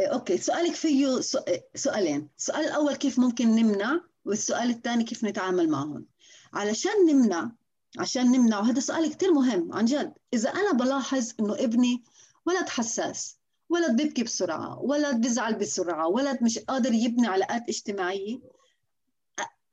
[0.00, 0.36] أوكي.
[0.36, 2.28] سؤالك فيه سو- سؤالين.
[2.38, 6.06] السؤال الأول كيف ممكن نمنع؟ والسؤال الثاني كيف نتعامل معهم؟
[6.54, 7.50] علشان نمنع
[7.98, 9.72] عشان نمنع وهذا سؤال كتير مهم.
[9.72, 12.02] عن جد إذا أنا بلاحظ إنه ابني
[12.46, 18.40] ولد حساس ولد بيبكي بسرعة ولد بيزعل بسرعة ولد مش قادر يبني علاقات اجتماعية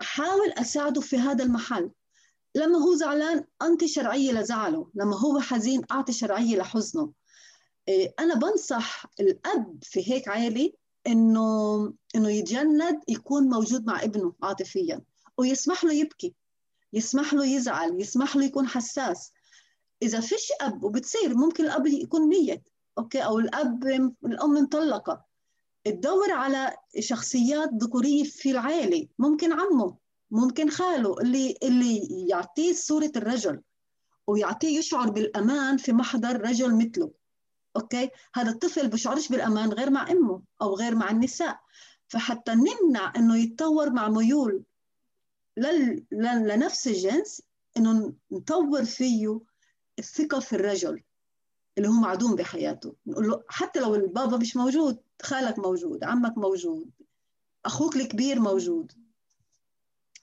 [0.01, 1.91] أحاول أساعده في هذا المحل.
[2.55, 4.89] لما هو زعلان أنطي شرعية لزعله.
[4.95, 7.11] لما هو حزين أعطي شرعية لحزنه.
[7.87, 10.71] إيه، أنا بنصح الأب في هيك عائلة
[11.07, 15.01] إنه إنه يتجند يكون موجود مع ابنه عاطفيا
[15.37, 16.35] ويسمح له يبكي.
[16.93, 19.31] يسمح له يزعل يسمح له يكون حساس.
[20.01, 23.87] إذا فيش أب وبتصير ممكن الأب يكون ميت أوكي؟ أو الأب
[24.25, 25.25] الأم مطلقة
[25.83, 29.97] تدور على شخصيات ذكورية في العائلة ممكن عمه
[30.31, 33.61] ممكن خاله اللي اللي يعطيه صورة الرجل
[34.27, 37.11] ويعطيه يشعر بالأمان في محضر رجل مثله
[37.75, 41.59] أوكي؟ هذا الطفل بشعرش بالأمان غير مع أمه أو غير مع النساء.
[42.07, 44.63] فحتى نمنع إنه يتطور مع ميول.
[46.11, 47.41] لنفس الجنس
[47.77, 49.41] إنه نطور فيه
[49.99, 51.03] الثقة في الرجل
[51.77, 52.95] اللي هو معدوم بحياته.
[53.07, 56.89] نقول له حتى لو البابا مش موجود خالك موجود عمك موجود
[57.65, 58.91] أخوك الكبير موجود.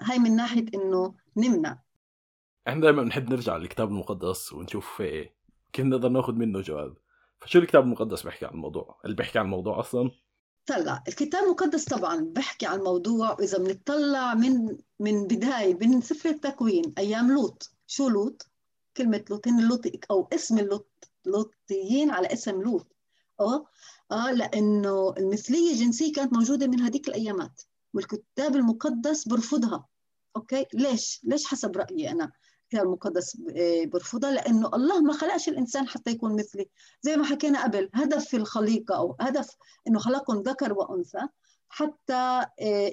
[0.03, 1.79] هاي من ناحية إنه نمنع.
[2.69, 5.35] إحنا دائما بنحب نرجع للكتاب المقدس ونشوف إيه
[5.73, 6.97] كيف نقدر ناخذ منه جواب.
[7.41, 10.11] فشو الكتاب المقدس بيحكي عن الموضوع؟ اللي بيحكي عن الموضوع أصلا؟
[10.67, 11.03] طلع.
[11.09, 17.33] الكتاب المقدس طبعا بحكي عن الموضوع واذا بنطلع من من بداية من سفر التكوين أيام
[17.33, 17.71] لوط.
[17.87, 18.49] شو لوط؟
[18.97, 22.87] كلمة لوط هن لوط أو اسم اللوط لوطيين على اسم لوط.
[23.41, 23.67] آه
[24.13, 27.63] آه لأنه المثلية الجنسية كانت موجودة من هذيك الأيامات.
[27.95, 29.87] والكتاب المقدس برفضها.
[30.37, 32.33] أوكي؟ ليش؟ ليش حسب رأيي أنا؟
[32.67, 33.37] الكتاب المقدس
[33.85, 36.69] برفضها لأنه الله ما خلقش الإنسان حتى يكون مثلي.
[37.03, 39.57] زي ما حكينا قبل هدف في الخليقة أو هدف
[39.89, 41.21] إنه خلقهم ذكر وأنثى
[41.69, 42.45] حتى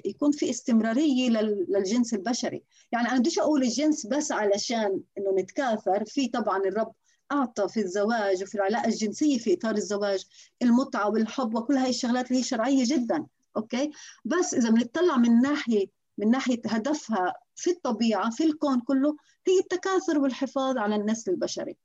[0.04, 1.30] يكون في استمرارية
[1.68, 2.62] للجنس البشري.
[2.92, 6.92] يعني أنا بديش أقول الجنس بس علشان إنه نتكاثر في طبعا الرب
[7.32, 10.24] أعطى في الزواج وفي العلاقة الجنسية في إطار الزواج
[10.62, 13.90] المتعة والحب وكل هاي الشغلات اللي هي شرعية جدا أوكي؟
[14.24, 15.86] بس إذا بنطلع من ناحية
[16.18, 21.76] من ناحية هدفها في الطبيعة في الكون كله هي التكاثر والحفاظ على النسل البشري.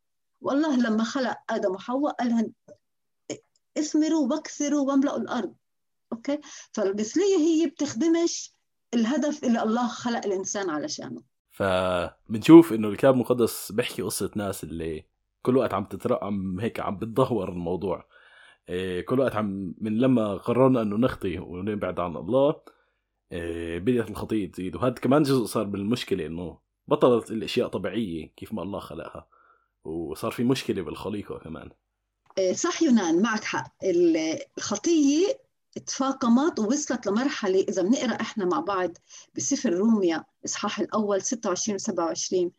[0.42, 2.54] والله لما خلق آدم وحواء قال لهم
[3.78, 5.54] اثمروا واكثروا واملأوا الأرض.
[6.14, 6.40] أوكي؟
[6.72, 8.54] فالمثليه هي بتخدمش
[8.94, 11.22] الهدف اللي الله خلق الإنسان علشانه.
[11.52, 15.06] فبنشوف إنه الكتاب المقدس بيحكي قصة ناس اللي
[15.42, 18.06] كل وقت عم تترقم هيك عم بتدهور الموضوع.
[18.70, 22.62] إيه كل وقت عم من لما قررنا إنه نخطي ونبعد عن الله
[23.32, 24.76] إيه بدأت الخطية تزيد.
[24.76, 29.28] وهذا كمان جزء صار من المشكلة إنه بطلت الأشياء طبيعية كيف ما الله خلقها.
[29.84, 31.70] وصار في مشكلة بالخليقة كمان.
[32.54, 33.74] صح يونان معك حق.
[34.58, 35.40] الخطية
[35.88, 38.92] تفاقمت ووصلت لمرحلة إذا بنقرأ إحنا مع بعض
[39.36, 42.52] بسفر روميا إصحاح الأول 26 و 27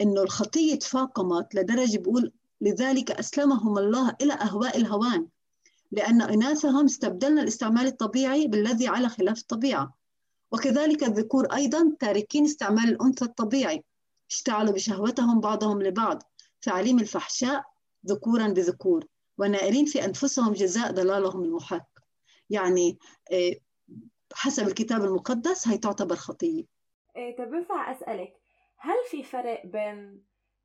[0.00, 5.26] إنه الخطية تفاقمت لدرجة بيقول لذلك أسلمهم الله إلى أهواء الهوان
[5.92, 9.95] لأن إناثهم استبدلنا الاستعمال الطبيعي بالذي على خلاف الطبيعة.
[10.52, 13.84] وكذلك الذكور أيضا تاركين استعمال الأنثى الطبيعي.
[14.30, 16.22] اشتعلوا بشهوتهم بعضهم لبعض.
[16.62, 17.64] تعليم الفحشاء
[18.06, 19.04] ذكورا بذكور
[19.38, 21.88] ونائرين في أنفسهم جزاء ضلالهم المحق.
[22.50, 22.98] يعني
[24.32, 26.64] حسب الكتاب المقدس هي تعتبر خطية.
[27.16, 28.32] إيه طب ينفع أسألك
[28.76, 30.22] هل في فرق بين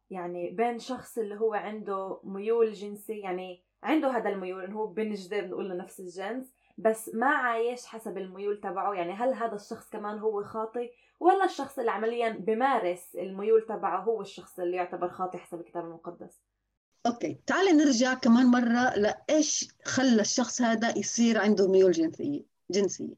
[0.09, 5.49] يعني بين شخص اللي هو عنده ميول جنسي يعني عنده هذا الميول إنه هو بنجذب
[5.49, 6.45] نقول لنفس الجنس
[6.77, 8.93] بس ما عايش حسب الميول تبعه.
[8.93, 14.21] يعني هل هذا الشخص كمان هو خاطئ؟ ولا الشخص اللي عمليا بمارس الميول تبعه هو
[14.21, 16.41] الشخص اللي يعتبر خاطئ حسب الكتاب المقدس؟
[17.05, 23.13] أوكي تعالي نرجع كمان مرة لإيش خلى الشخص هذا يصير عنده ميول جنسية جنسية.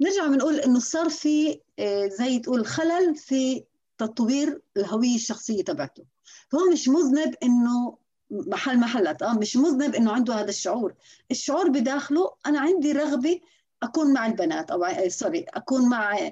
[0.00, 3.64] نرجع بنقول إنه صار في آه، زي تقول خلل في
[3.98, 6.04] تطوير الهوية الشخصية تبعته.
[6.48, 7.98] فهو مش مذنب إنه
[8.30, 10.94] محل محلات آه مش مذنب إنه عنده هذا الشعور.
[11.30, 13.40] الشعور بداخله أنا عندي رغبة
[13.82, 16.30] أكون مع البنات أو سوري أكون مع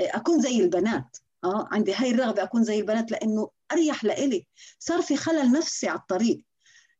[0.00, 1.16] أكون زي البنات.
[1.44, 4.46] آه عندي هاي الرغبة أكون زي البنات لأنه أريح لإلي.
[4.78, 6.44] صار في خلل نفسي على الطريق.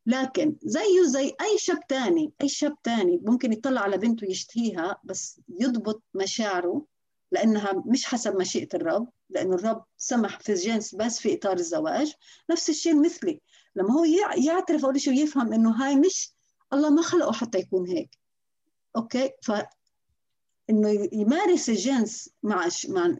[0.06, 5.40] لكن زيه زي أي شاب تاني أي شاب تاني ممكن يطلع على بنته يشتهيها بس
[5.48, 6.86] يضبط مشاعره
[7.32, 12.12] لأنها مش حسب مشيئة الرب لأنه الرب سمح في الجنس بس في إطار الزواج.
[12.50, 13.40] نفس الشيء مثلي.
[13.78, 14.04] لما هو
[14.44, 16.32] يعترف اول شيء ويفهم إنه هاي مش
[16.72, 18.18] الله ما خلقه حتى يكون هيك.
[18.96, 19.52] أوكي؟ ف
[20.70, 22.68] إنه يمارس الجنس مع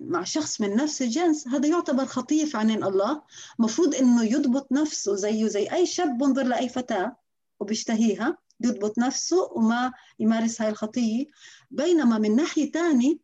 [0.01, 3.23] مع شخص من نفس الجنس هذا يعتبر خطيه في عينين الله.
[3.59, 7.17] مفروض إنه يضبط نفسه زيه زي أي شاب بنظر لأي فتاة
[7.61, 11.27] وبيشتهيها يضبط نفسه وما يمارس هاي الخطية.
[11.71, 13.17] بينما من ناحية ثانية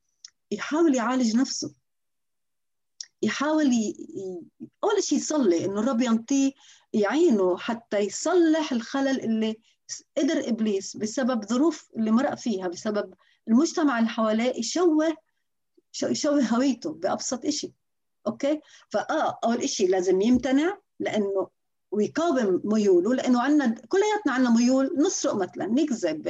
[0.50, 1.74] يحاول يعالج نفسه.
[3.22, 3.96] يحاول ي...
[4.84, 6.52] أول شيء يصلي إنه الرب ينطيه
[6.94, 9.56] يعينه حتى يصلح الخلل اللي
[10.18, 13.14] قدر إبليس بسبب ظروف اللي مرق فيها بسبب
[13.48, 15.16] المجتمع اللي حواليه يشوه
[16.02, 17.72] يشوه هويته بأبسط إشي.
[18.26, 21.48] أوكي؟ فآه أول إشي لازم يمتنع لأنه
[21.90, 26.28] ويقاوم ميوله لأنه عندنا كلياتنا عندنا ميول نسرق مثلا نكذب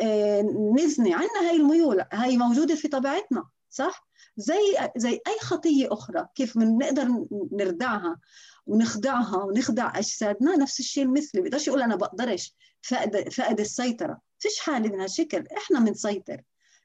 [0.00, 0.42] آه،
[0.78, 4.09] نزني عندنا هاي الميول هاي موجودة في طبيعتنا صح؟
[4.40, 8.16] زي زي أي خطية أخرى كيف بنقدر نردعها
[8.66, 11.40] ونخدعها ونخدع أجسادنا نفس الشيء المثلي.
[11.40, 14.20] بقدرش يقول أنا بقدرش فقد فقد السيطرة.
[14.38, 16.42] فيش حالة من هالشكل إحنا بنسيطر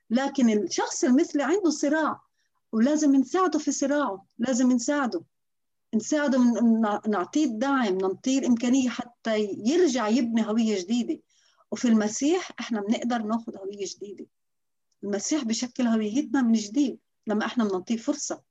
[0.10, 2.22] لكن الشخص المثلي عنده صراع
[2.72, 5.24] ولازم نساعده في صراعه لازم نساعده.
[5.96, 6.40] نساعده
[7.08, 11.20] نعطيه الدعم نعطيه الإمكانية حتى يرجع يبني هوية جديدة.
[11.72, 14.26] وفي المسيح إحنا بنقدر ناخذ هوية جديدة.
[15.04, 17.00] المسيح بشكل هويتنا من جديد.
[17.28, 18.44] لما إحنا بنعطيه فرصة.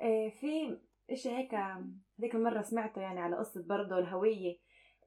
[0.00, 0.78] إيه في
[1.10, 4.58] إشي هيك هذيك المرة سمعته يعني على قصة برضه الهوية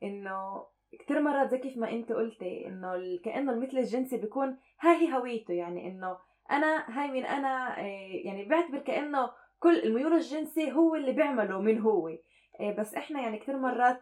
[0.04, 0.65] إنه
[0.99, 5.54] كثير مرات زي كيف ما أنت قلتي إنه كأنه المثل الجنسي بيكون هاي هي هويته
[5.54, 6.17] يعني إنه
[6.52, 11.80] أنا هاي مين أنا إيه، يعني بيعتبر كأنه كل الميول الجنسي هو اللي بيعمله من
[11.80, 12.08] هو.
[12.08, 14.02] إيه، بس إحنا يعني كثير مرات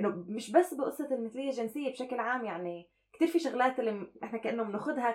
[0.00, 4.62] إنه مش بس بقصة المثلية الجنسية بشكل عام يعني كثير في شغلات اللي إحنا كأنه
[4.62, 5.10] بناخذها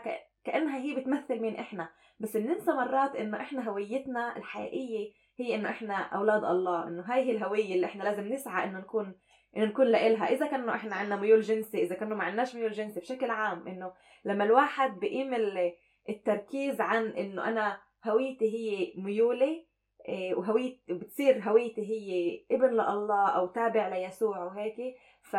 [0.46, 1.90] كأنها هي بتمثل مين إحنا.
[2.20, 7.32] بس بننسى مرات إنه إحنا هويتنا الحقيقية هي إنه إحنا أولاد الله إنه هاي هي
[7.32, 9.16] الهوية اللي إحنا لازم نسعى إنه نكون
[9.58, 10.26] إنه نكون لإلها.
[10.34, 13.94] إذا كانوا إحنا عندنا ميول جنسي إذا كانوا ما عندناش ميول جنسي بشكل عام إنه
[14.26, 15.34] لما الواحد بقيم
[16.10, 19.68] التركيز عن إنه أنا هويتي هي ميولي
[20.08, 24.76] إيه، وهويت بتصير هويتي هي ابن لله أو تابع ليسوع وهيك
[25.22, 25.36] ف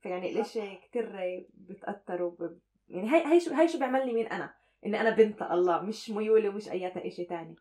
[0.00, 1.12] فيعني الإشي كتير
[1.54, 2.58] بتأثر وب...
[2.90, 4.54] يعني هاي هاي شو هاي شو بيعمل لي مين أنا؟
[4.86, 7.56] إني أنا بنت الله مش ميولي ومش أي شيء ثاني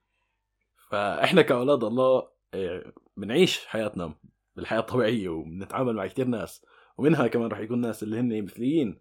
[0.91, 4.13] فإحنا كأولاد الله إيه، بنعيش حياتنا
[4.55, 6.65] بالحياة الطبيعية وبنتعامل مع كثير ناس
[6.97, 8.99] ومنها كمان راح يكون ناس اللي هن مثليين.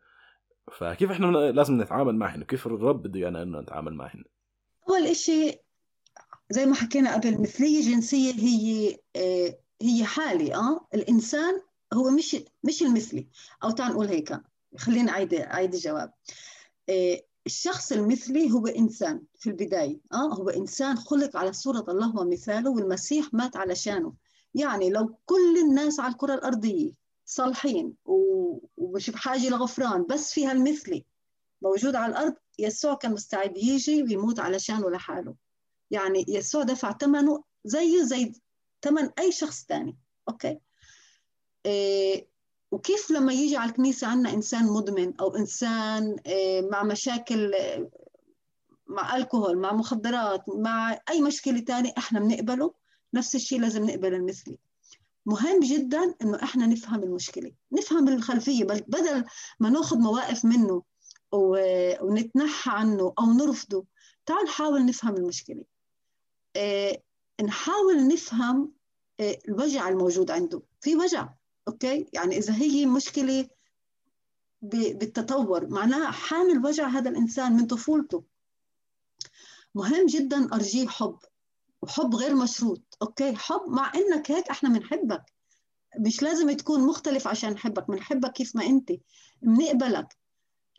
[0.72, 4.24] فكيف إحنا لازم نتعامل معهن وكيف الرب بده إيانا إنه نتعامل معهن
[4.88, 5.60] أول شيء
[6.50, 11.60] زي ما حكينا قبل مثلية جنسية هي آه، هي حالة آه؟ الإنسان
[11.94, 13.28] هو مش مش المثلي.
[13.64, 14.32] أو تعال نقول هيك.
[14.76, 16.12] خلينا اعيد أعيد الجواب.
[16.88, 22.70] آه، الشخص المثلي هو إنسان في البداية آه هو إنسان خلق على صورة الله ومثاله
[22.70, 24.14] والمسيح مات علشانه
[24.54, 26.92] يعني لو كل الناس على الكرة الأرضية
[27.24, 31.04] صالحين ومش بحاجة لغفران بس فيها المثلي
[31.62, 35.34] موجود على الأرض يسوع كان مستعد يجي ويموت علشانه لحاله.
[35.90, 38.32] يعني يسوع دفع ثمنه زيه زي
[38.82, 39.96] ثمن أي شخص ثاني
[40.28, 40.58] أوكي؟
[41.66, 42.28] إيه
[42.70, 47.54] وكيف لما يجي على الكنيسة عندنا إنسان مدمن أو إنسان إيه مع مشاكل
[48.86, 52.74] مع الكحول مع مخدرات مع أي مشكلة ثانية إحنا بنقبله
[53.14, 54.58] نفس الشيء لازم نقبل المثلي
[55.26, 59.24] مهم جدا إنه إحنا نفهم المشكلة نفهم الخلفية بدل
[59.60, 60.82] ما ناخذ مواقف منه
[61.32, 63.84] ونتنحى عنه أو نرفضه
[64.26, 65.64] تعال نحاول نفهم المشكلة.
[66.56, 67.02] آه
[67.44, 68.72] نحاول نفهم
[69.20, 70.62] الوجع الموجود عنده.
[70.80, 71.28] في وجع.
[71.68, 73.48] أوكي؟ يعني إذا هي مشكلة
[74.62, 78.24] بالتطور معناها حامل وجع هذا الإنسان من طفولته.
[79.74, 81.18] مهم جدا أرجيه حب
[81.82, 85.22] وحب غير مشروط أوكي؟ حب مع إنك هيك إحنا بنحبك
[85.98, 88.92] مش لازم تكون مختلف عشان نحبك بنحبك كيف ما أنت.
[89.42, 90.16] بنقبلك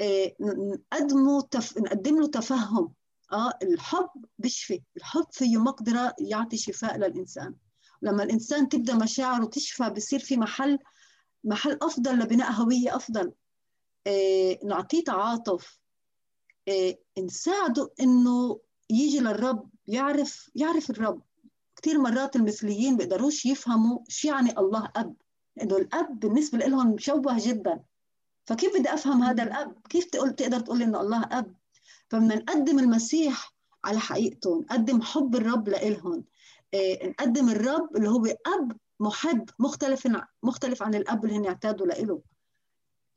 [0.02, 1.78] آه، نقدمه تف...
[1.78, 2.94] نقدم له تفهم.
[3.32, 4.84] آه الحب بيشفي.
[4.98, 7.56] الحب فيه مقدرة يعطي شفاء للإنسان.
[8.02, 10.80] لما الإنسان تبدأ مشاعره تشفى بصير في محل
[11.44, 13.32] محل أفضل لبناء هوية أفضل.
[14.08, 15.80] آه نعطيه تعاطف.
[16.68, 18.60] آه نساعده إنه
[18.90, 21.22] يجي للرب يعرف يعرف الرب.
[21.76, 25.16] كثير مرات المثليين بيقدروش يفهموا شو يعني الله أب.
[25.62, 27.84] إنه الأب بالنسبة لهم مشوه جدا.
[28.46, 31.56] فكيف بدي أفهم هذا الأب؟ كيف تقول تقدر تقول إنه الله أب؟
[32.10, 33.54] فبدنا نقدم المسيح
[33.86, 36.14] على حقيقته نقدم حب الرب لإلهم.
[36.14, 36.24] إيه
[36.76, 40.08] نقدم الرب اللي هو أب محب مختلف
[40.44, 42.22] مختلف عن الأب اللي هن اعتادوا لإله.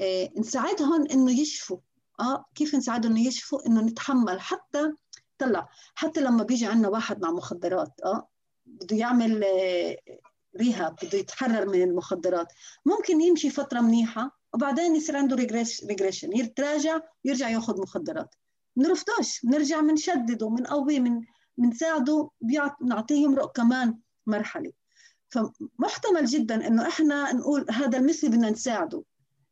[0.00, 1.78] إيه نساعدهم إنه يشفوا.
[2.20, 4.40] آه كيف نساعدهم إنه يشفوا؟ إنه نتحمل.
[4.40, 4.92] حتى
[5.38, 8.28] طلع حتى لما بيجي عندنا واحد مع مخدرات آه
[8.66, 9.96] بده يعمل آه
[10.56, 12.46] ريهاب بده يتحرر من المخدرات.
[12.86, 18.34] ممكن يمشي فترة منيحة وبعدين يصير عنده ريجريشن يتراجع ويرجع ياخذ مخدرات.
[18.76, 21.20] بنرفضوش بنرجع بنشدده بنقويه من
[21.56, 22.30] بنساعده
[22.80, 24.72] بنعطيه يمرق كمان مرحلة.
[25.28, 29.02] فمحتمل جدا إنه إحنا نقول هذا المثل بدنا نساعده.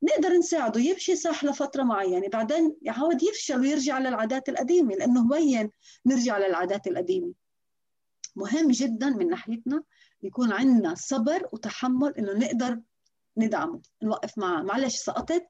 [0.03, 2.29] نقدر نساعده يمشي صح لفترة معينة.
[2.29, 5.71] بعدين يعود يفشل ويرجع للعادات القديمة لأنه وين
[6.07, 7.33] نرجع للعادات القديمة؟
[8.37, 9.83] مهم جدا من ناحيتنا
[10.23, 12.81] يكون عندنا صبر وتحمل إنه نقدر
[13.37, 13.81] ندعمه.
[14.03, 14.63] نوقف معه.
[14.63, 15.47] معلش سقطت.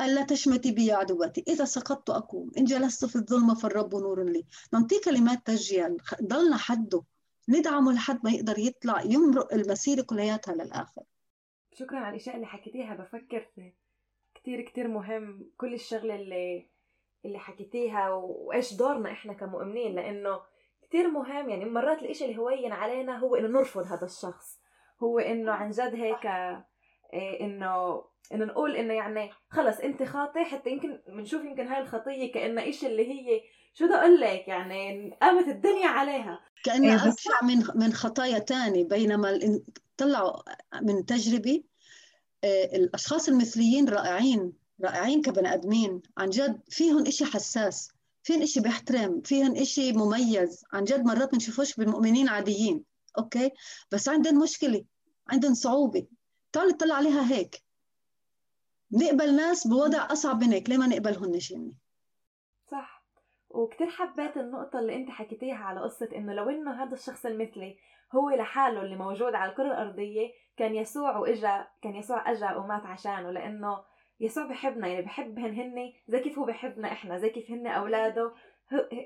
[0.00, 2.50] ألا تشمتي بي عدوتي؟ إذا سقطت أقوم.
[2.58, 4.44] إن جلست في الظلمة فالرب نور لي.
[4.72, 7.02] نعطيه كلمات تشجيع ضلنا حده.
[7.48, 9.02] ندعمه لحد ما يقدر يطلع.
[9.02, 11.02] يمرق المسيرة كلياتها للآخر.
[11.72, 12.94] شكرا على الأشياء اللي حكيتيها.
[12.94, 13.72] بفكر في
[14.34, 15.50] كتير كتير مهم.
[15.56, 16.68] كل الشغلة اللي
[17.24, 19.94] اللي حكيتيها وإيش دورنا إحنا كمؤمنين.
[19.94, 20.40] لأنه
[20.82, 21.48] كتير مهم.
[21.50, 24.60] يعني مرات الإشي اللي هوين علينا هو إنه نرفض هذا الشخص.
[25.02, 26.26] هو إنه عن جد هيك
[27.12, 32.32] إيه إنه إنه نقول إنه يعني خلص أنت خاطئ حتى يمكن بنشوف يمكن هاي الخطية
[32.32, 33.40] كانها إشي اللي هي.
[33.74, 36.40] شو بدي أقول لك؟ يعني قامت الدنيا عليها.
[36.64, 39.40] كأنها إيه ابشع من من خطايا تاني بينما
[39.96, 40.42] طلعوا
[40.82, 41.62] من تجربة
[42.44, 44.52] إيه، الأشخاص المثليين رائعين
[44.84, 46.02] رائعين كبني آدمين.
[46.18, 47.88] عن جد فيهم إشي حساس
[48.22, 50.64] فيهم إشي بيحترم فيهم إشي مميز.
[50.72, 52.84] عن جد مرات بنشوفوش بالمؤمنين عاديين
[53.18, 53.50] أوكي؟
[53.92, 54.84] بس عندهم مشكلة
[55.28, 56.06] عندهم صعوبة.
[56.56, 57.62] تعال نطلع عليها هيك.
[58.92, 61.72] نقبل ناس بوضع أصعب من هيك ليه ما نقبلهن هن
[62.66, 63.04] صح.
[63.50, 67.78] وكتير حبيت النقطة اللي أنت حكيتيها على قصة إنه لو إنه هذا الشخص المثلي
[68.14, 73.30] هو لحاله اللي موجود على الكرة الأرضية كان يسوع وإجا كان يسوع أجا ومات عشانه
[73.30, 73.84] لأنه
[74.20, 78.32] يسوع بحبنا يعني بحبهن هن زي كيف هو بحبنا إحنا زي كيف هن أولاده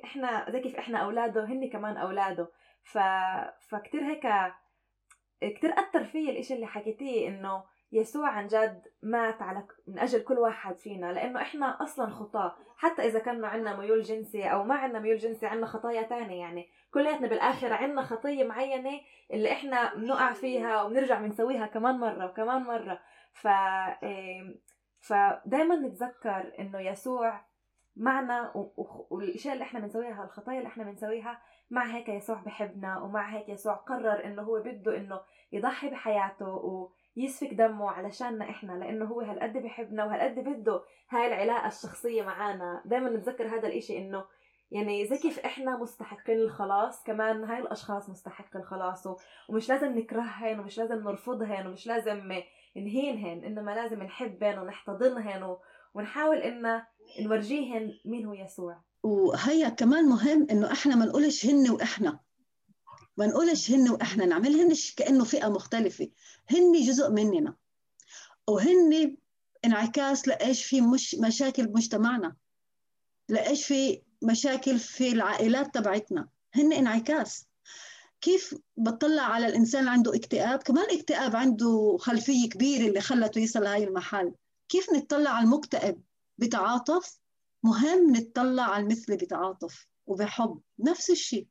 [0.04, 2.48] إحنا زي كيف إحنا أولاده هن كمان أولاده.
[2.84, 2.98] ف...
[3.68, 4.26] فكتير هيك
[5.40, 10.38] كتير أثر فيي الإشي اللي حكيتيه إنه يسوع عن جد مات على من أجل كل
[10.38, 14.98] واحد فينا لأنه إحنا أصلا خطاة حتى إذا كان عندنا ميول جنسي أو ما عندنا
[14.98, 16.68] ميول جنسي عندنا خطايا تانية يعني.
[16.90, 19.00] كلياتنا بالآخر عندنا خطية معينة
[19.32, 23.00] اللي إحنا بنقع فيها وبنرجع بنسويها كمان مرة وكمان مرة.
[23.32, 23.48] ف
[25.00, 27.44] فدايما نتذكر إنه يسوع
[27.96, 28.52] معنا
[29.10, 33.74] والإشياء اللي إحنا بنسويها الخطايا اللي إحنا بنسويها مع هيك يسوع بحبنا ومع هيك يسوع
[33.74, 35.20] قرر إنه هو بده إنه
[35.52, 42.22] يضحي بحياته يسفك دمه علشاننا إحنا لإنه هو هالقد بحبنا وهالقد بده هاي العلاقة الشخصية
[42.22, 44.24] معنا دائما نتذكر هذا الإشي إنه
[44.70, 49.06] يعني زي كيف إحنا مستحقين الخلاص كمان هاي الأشخاص مستحق الخلاص
[49.48, 52.32] ومش لازم نكرههن ومش لازم نرفضهن ومش لازم
[52.76, 55.56] نهينهن إنما لازم نحبهن ونحتضنهن
[55.94, 56.82] ونحاول إن
[57.22, 58.89] نورجيهن مين هو يسوع.
[59.02, 62.20] وهي كمان مهم إنه إحنا ما نقولش هن وإحنا.
[63.16, 66.08] ما نقولش هن وإحنا نعملهن كأنه فئة مختلفة.
[66.50, 67.56] هن جزء مننا.
[68.48, 69.16] وهن
[69.64, 72.36] انعكاس لإيش في مش مشاكل بمجتمعنا
[73.28, 76.28] لإيش في مشاكل في العائلات تبعتنا.
[76.54, 77.46] هن انعكاس.
[78.20, 83.62] كيف بطلع على الإنسان اللي عنده اكتئاب؟ كمان اكتئاب عنده خلفية كبيرة اللي خلته يصل
[83.64, 84.32] لهي المحل.
[84.68, 86.02] كيف نطلع على المكتئب؟
[86.38, 87.20] بتعاطف
[87.62, 90.60] مهم نطلع على المثلي بتعاطف وبحب.
[90.78, 91.46] نفس الشيء.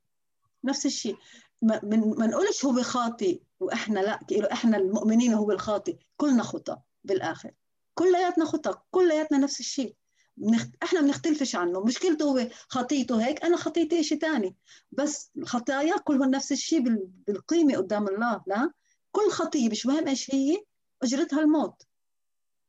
[0.63, 1.17] نفس الشيء.
[1.61, 4.19] ما, ما نقولش هو خاطئ وإحنا لا
[4.51, 7.51] إحنا المؤمنين هو الخاطئ كلنا خطأ بالآخر.
[7.93, 8.81] كلياتنا خطأ.
[8.91, 9.95] كلياتنا نفس الشيء.
[10.37, 10.69] بنخت...
[10.83, 11.79] إحنا بنختلفش عنه.
[11.79, 14.55] مشكلته هو خطيته هيك أنا خطيتي شيء ثاني
[14.91, 17.09] بس الخطايا كلهم نفس الشيء بال...
[17.27, 18.71] بالقيمة قدام الله لا؟
[19.11, 20.63] كل خطية مش مهم إيش هي
[21.03, 21.83] أجرتها الموت.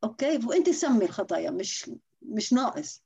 [0.05, 1.91] أوكي؟ وانت سمي الخطايا مش
[2.22, 3.03] مش ناقص.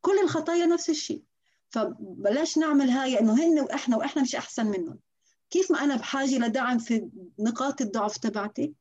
[0.00, 1.22] كل الخطايا نفس الشيء.
[1.68, 4.98] فبلاش نعمل هاي إنه هن وإحنا وإحنا مش أحسن منهم.
[5.50, 8.74] كيف ما أنا بحاجة لدعم في نقاط الضعف تبعتي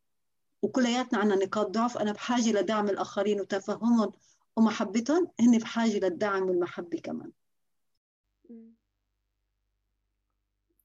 [0.61, 4.11] وكلياتنا عندنا نقاط ضعف أنا بحاجة لدعم الآخرين وتفهمهم
[4.55, 7.31] ومحبتهم هن بحاجة للدعم والمحبة كمان.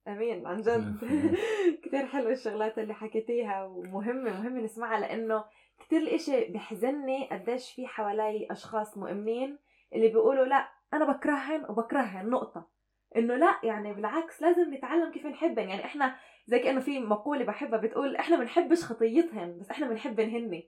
[0.08, 0.96] آمين عن جد.
[1.82, 5.44] كثير حلوة الشغلات اللي حكيتيها ومهمة مهمة نسمعها لأنه
[5.78, 9.58] كثير الإشي بحزني قديش في حوالي أشخاص مؤمنين
[9.94, 12.68] اللي بيقولوا لا أنا بكرهن وبكرهن نقطة.
[13.16, 16.16] إنه لا يعني بالعكس لازم نتعلم كيف نحبن يعني إحنا
[16.46, 20.62] زي كأنه في مقولة بحبها بتقول إحنا بنحبش خطيتهن بس إحنا بنحبن هن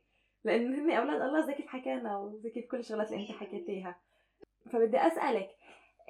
[0.44, 4.00] لأن هن أولاد الله زي كيف حكينا وزي كيف كل الشغلات اللي أنت حكيتيها
[4.72, 5.48] فبدي أسألك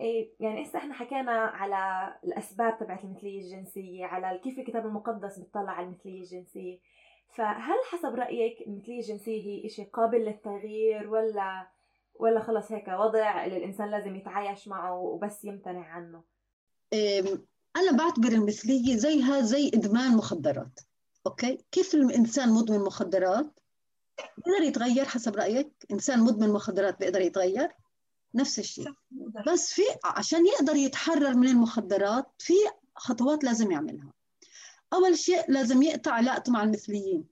[0.00, 5.72] إيه يعني هسه إحنا حكينا على الأسباب تبعت المثلية الجنسية على كيف الكتاب المقدس بيطلع
[5.72, 6.78] على المثلية الجنسية.
[7.34, 11.66] فهل حسب رأيك المثلية الجنسية هي شيء قابل للتغيير ولا
[12.18, 16.22] ولا خلص هيك وضع اللي الإنسان لازم يتعايش معه وبس يمتنع عنه؟
[17.76, 20.80] أنا بعتبر المثلية زيها زي إدمان مخدرات
[21.26, 23.60] أوكي؟ كيف الإنسان مدمن مخدرات؟
[24.36, 27.68] بيقدر يتغير حسب رأيك؟ إنسان مدمن مخدرات بيقدر يتغير؟
[28.34, 28.92] نفس الشيء.
[29.46, 32.54] بس في عشان يقدر يتحرر من المخدرات في
[32.96, 34.12] خطوات لازم يعملها.
[34.92, 37.24] أول شيء لازم يقطع علاقته مع المثليين.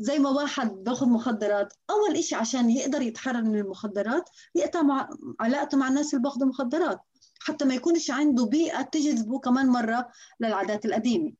[0.00, 1.72] زي ما واحد باخذ مخدرات.
[1.90, 5.08] أول شيء عشان يقدر يتحرر من المخدرات يقطع
[5.40, 7.00] علاقته مع الناس اللي باخذوا مخدرات.
[7.40, 10.08] حتى ما يكونش عنده بيئة تجذبه كمان مرة
[10.40, 11.32] للعادات القديمة.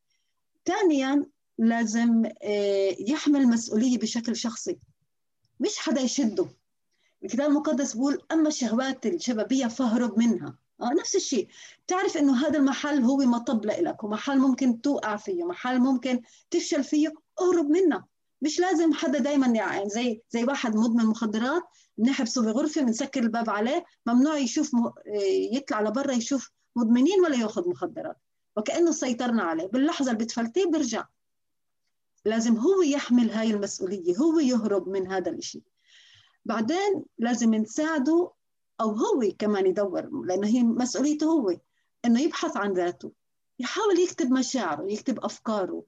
[0.66, 1.26] ثانيا
[1.58, 4.78] لازم آه، يحمل مسؤولية بشكل شخصي.
[5.60, 6.46] مش حدا يشده.
[7.24, 10.65] الكتاب المقدس بيقول أما الشهوات الشبابية فاهرب منها.
[10.82, 11.48] آه نفس الشيء.
[11.86, 17.12] تعرف إنه هذا المحل هو مطب لك ومحل ممكن توقع فيه محل ممكن تفشل فيه
[17.40, 18.04] اهرب منه.
[18.42, 21.62] مش لازم حدا دائما يعني زي زي واحد مدمن مخدرات
[21.98, 24.90] بنحبسه بغرفه بنسكر الباب عليه ممنوع يشوف م...
[25.52, 28.16] يطلع لبرا يشوف مدمنين ولا ياخذ مخدرات.
[28.56, 29.66] وكأنه سيطرنا عليه.
[29.66, 31.04] باللحظة اللي بتفلتيه بيرجع.
[32.24, 35.62] لازم هو يحمل هاي المسؤولية هو يهرب من هذا الشيء
[36.44, 38.30] بعدين لازم نساعده
[38.80, 41.56] أو هو كمان يدور لأنه هي مسؤوليته هو
[42.04, 43.12] إنه يبحث عن ذاته.
[43.58, 45.84] يحاول يكتب مشاعره يكتب أفكاره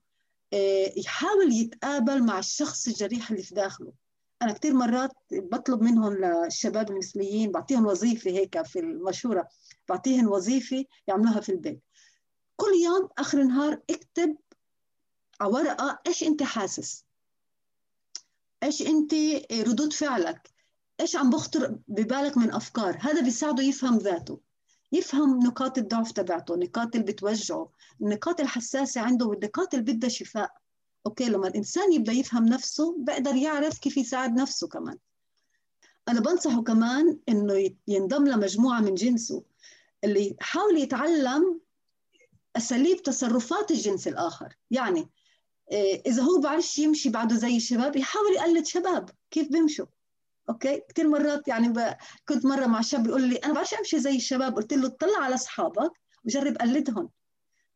[0.53, 3.93] آه، يحاول يتقابل مع الشخص الجريح اللي في داخله.
[4.43, 9.49] أنا كثير مرات بطلب منهم للشباب المثليين بعطيهم وظيفة هيك في المشورة
[9.89, 11.80] بعطيهم وظيفة يعملوها في البيت.
[12.57, 14.36] كل يوم آخر النهار اكتب
[15.41, 17.05] على ورقة إيش أنت حاسس؟
[18.62, 19.14] إيش أنت
[19.53, 20.51] ردود فعلك؟
[21.01, 24.40] إيش عم بخطر ببالك من أفكار؟ هذا بيساعده يفهم ذاته
[24.92, 27.70] يفهم نقاط الضعف تبعته النقاط اللي بتوجعه
[28.01, 30.51] النقاط الحساسة عنده والنقاط اللي بدها شفاء.
[31.07, 34.99] أوكي لما الإنسان يبدأ يفهم نفسه بقدر يعرف كيف يساعد نفسه كمان.
[36.09, 39.42] أنا بنصحه كمان إنه ينضم لمجموعة من جنسه
[40.05, 41.61] اللي يحاول يتعلم
[42.57, 44.57] أساليب تصرفات الجنس الآخر.
[44.70, 45.09] يعني
[45.72, 49.86] إيه، إذا هو بعرفش يمشي بعده زي الشباب يحاول يقلد شباب كيف بيمشوا.
[50.49, 51.96] أوكي؟ كثير مرات يعني ب...
[52.28, 54.57] كنت مرة مع شاب يقول لي أنا بعرفش أمشي زي الشباب.
[54.57, 55.92] قلت له اطلع على أصحابك
[56.24, 57.11] وجرب قلدهم.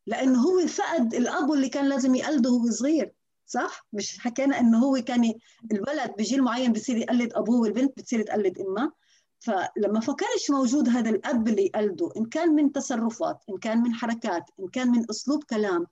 [0.07, 3.13] لأنه هو فقد الأب اللي كان لازم يقلده وهو صغير
[3.45, 5.33] صح؟ مش حكينا انه هو كان
[5.71, 8.91] الولد بجيل معين بصير يقلد أبوه والبنت بتصير تقلد امها
[9.39, 14.43] فلما فكانش موجود هذا الأب اللي يقلده إن كان من تصرفات إن كان من حركات
[14.59, 15.87] إن كان من أسلوب كلام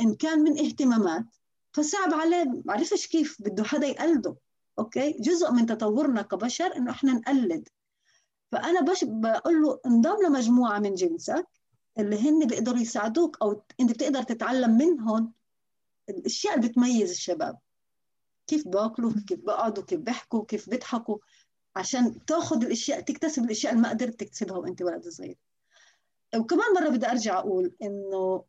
[0.00, 1.24] إن, كان من اهتمامات
[1.72, 2.44] فصعب عليه.
[2.44, 4.36] ما عرفش كيف بده حدا يقلده.
[4.78, 7.68] أوكي؟ جزء من تطورنا كبشر إنه إحنا نقلد.
[8.52, 11.46] فأنا بش بقول له انضم لمجموعة من جنسك
[11.98, 15.32] اللي هن بيقدروا يساعدوك أو أنت بتقدر تتعلم منهم
[16.08, 17.58] الأشياء اللي بتميز الشباب.
[18.46, 21.18] كيف باكلوا كيف بقعدوا كيف بيحكوا كيف بيضحكوا.
[21.76, 25.36] عشان تاخذ الاشياء تكتسب الأشياء اللي ما قدرت تكتسبها وأنت ولد صغير.
[26.36, 28.44] وكمان مرة بدي أرجع أقول إنه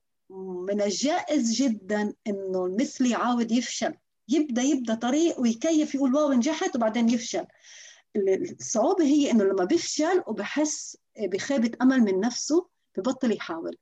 [0.67, 3.93] من الجائز جدا إنه المثلي يعاود يفشل.
[4.29, 7.45] يبدأ يبدأ طريق ويكيف يقول واو نجحت وبعدين يفشل.
[8.59, 12.67] الصعوبة هي إنه لما بيفشل وبحس بخيبة أمل من نفسه
[12.97, 13.77] ببطل يحاول.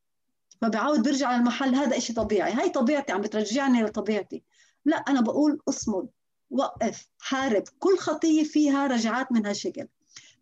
[0.61, 2.53] فبعاود بيرجع للمحل هذا إشي طبيعي.
[2.53, 4.43] هاي طبيعتي عم بترجعني لطبيعتي.
[4.85, 6.09] لا أنا بقول اصمد
[6.49, 7.63] وقف حارب.
[7.79, 9.87] كل خطية فيها رجعات من هالشكل.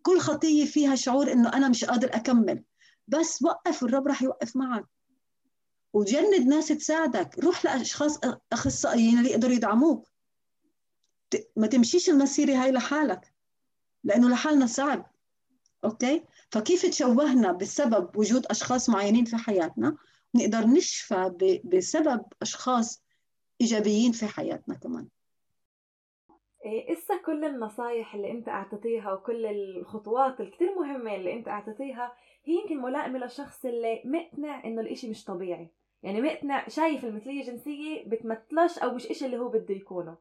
[0.02, 2.64] كل خطية فيها شعور إنه أنا مش قادر أكمل.
[3.08, 4.86] بس وقف الرب راح يوقف معك.
[5.96, 7.40] وجند ناس تساعدك.
[7.40, 8.20] روح لأشخاص
[8.52, 10.08] أخصائيين اللي يقدروا يدعموك.
[11.56, 13.34] ما تمشيش المسيرة هاي لحالك
[14.04, 15.12] لأنه لحالنا صعب.
[15.86, 19.98] أوكي؟ فكيف تشوهنا بسبب وجود أشخاص معينين في حياتنا
[20.36, 21.32] نقدر نشفى
[21.64, 23.04] بسبب أشخاص
[23.62, 25.08] إيجابيين في حياتنا كمان؟
[26.66, 32.14] إيه إسا كل النصايح اللي أنت أعطيتيها وكل الخطوات الكتير مهمة اللي أنت أعطيتيها
[32.46, 35.70] هي يمكن ملائمة للشخص اللي مقتنع إنه الإشي مش طبيعي.
[36.06, 40.18] يعني مقتنع شايف المثلية الجنسية بتمثلش أو مش إشي اللي هو بده يكونه.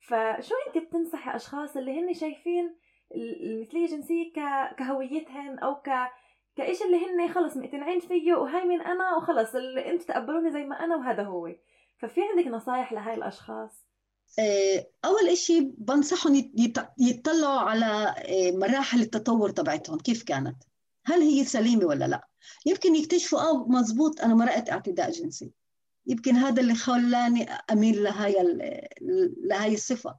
[0.00, 2.76] فشو أنت بتنصحي أشخاص اللي هن شايفين
[3.14, 4.34] المثلية الجنسية ك...
[4.78, 5.90] كهويتهن أو ك
[6.56, 10.84] كإيش اللي هن خلص مقتنعين فيه وهاي من أنا وخلص اللي أنتوا تقبلوني زي ما
[10.84, 11.54] أنا وهذا هو.
[11.98, 13.86] ففي عندك نصايح لهاي الأشخاص؟
[14.38, 16.52] آه، أول إشي بنصحهم
[16.98, 20.56] يطلعوا على آه، مراحل التطور تبعتهم كيف كانت؟
[21.08, 22.28] هل هي سليمة ولا لا؟
[22.66, 25.52] يمكن يكتشفوا آه مزبوط أنا مرأت اعتداء جنسي.
[26.06, 28.88] يمكن هذا اللي خلاني أميل لهاي ال-
[29.48, 30.16] لهاي الصفة.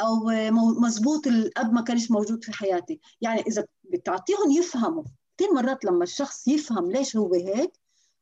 [0.00, 0.50] أو آه،
[0.80, 3.00] مزبوط الأب ما كانش موجود في حياتي.
[3.20, 5.04] يعني إذا بتعطيهم يفهموا.
[5.38, 7.72] كثير مرات لما الشخص يفهم ليش هو هيك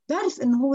[0.09, 0.75] بيعرف إنه هو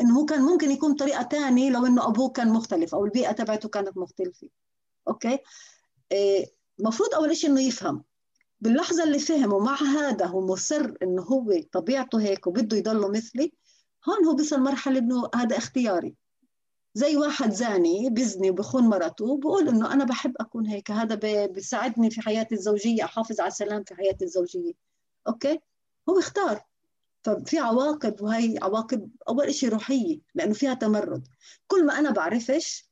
[0.00, 3.68] إنه هو كان ممكن يكون طريقة تانية لو إنه أبوه كان مختلف أو البيئة تبعته
[3.68, 4.48] كانت مختلفة.
[5.08, 5.38] أوكي؟
[6.80, 8.04] المفروض أول شيء إنه يفهم.
[8.64, 13.52] باللحظة اللي فهم ومع هذا هو مصر إنه هو طبيعته هيك وبده يضله مثلي
[14.08, 16.14] هون هو بيصل مرحلة إنه هذا اختياري.
[16.94, 22.10] زي واحد زاني بيزني وبخون مرته بقول إنه أنا بحب أكون هيك هذا بي- بيساعدني
[22.10, 24.72] في حياتي الزوجية أحافظ على السلام في حياتي الزوجية.
[25.28, 25.60] أوكي؟
[26.08, 26.64] هو اختار.
[27.24, 31.26] ففي عواقب وهي عواقب أول شيء روحية لأنه فيها تمرد.
[31.66, 32.83] كل ما أنا بعرفش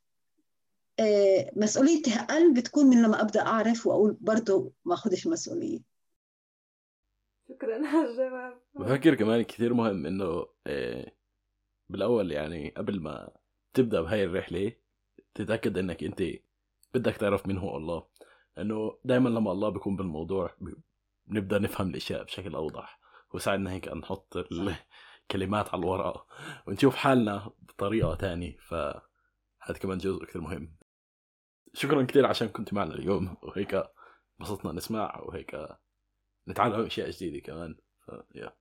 [1.00, 5.80] آه، مسؤوليتي أقل بتكون من لما أبدأ أعرف وأقول برضه ما أخذش مسؤولية.
[7.48, 8.60] شكرا على الجواب.
[8.74, 11.12] بفكر كمان كثير مهم إنه آه،
[11.88, 13.30] بالأول يعني قبل ما
[13.74, 14.72] تبدأ بهاي الرحلة
[15.34, 16.22] تتأكد إنك أنت
[16.94, 18.06] بدك تعرف مين هو الله.
[18.56, 20.74] لأنه دائما لما الله بيكون بالموضوع ب-
[21.26, 23.00] بنبدأ نفهم الأشياء بشكل أوضح.
[23.34, 26.26] وساعدنا هيك نحط الكلمات على الورق
[26.66, 28.56] ونشوف حالنا بطريقة تانية.
[28.68, 30.76] فهذا كمان جزء كثير مهم.
[31.74, 33.82] شكرا كثير عشان كنت معنا اليوم وهيك
[34.40, 35.56] انبسطنا نسمع وهيك
[36.48, 37.76] نتعلم اشياء جديده كمان.
[38.06, 38.10] ف...
[38.34, 38.52] يا.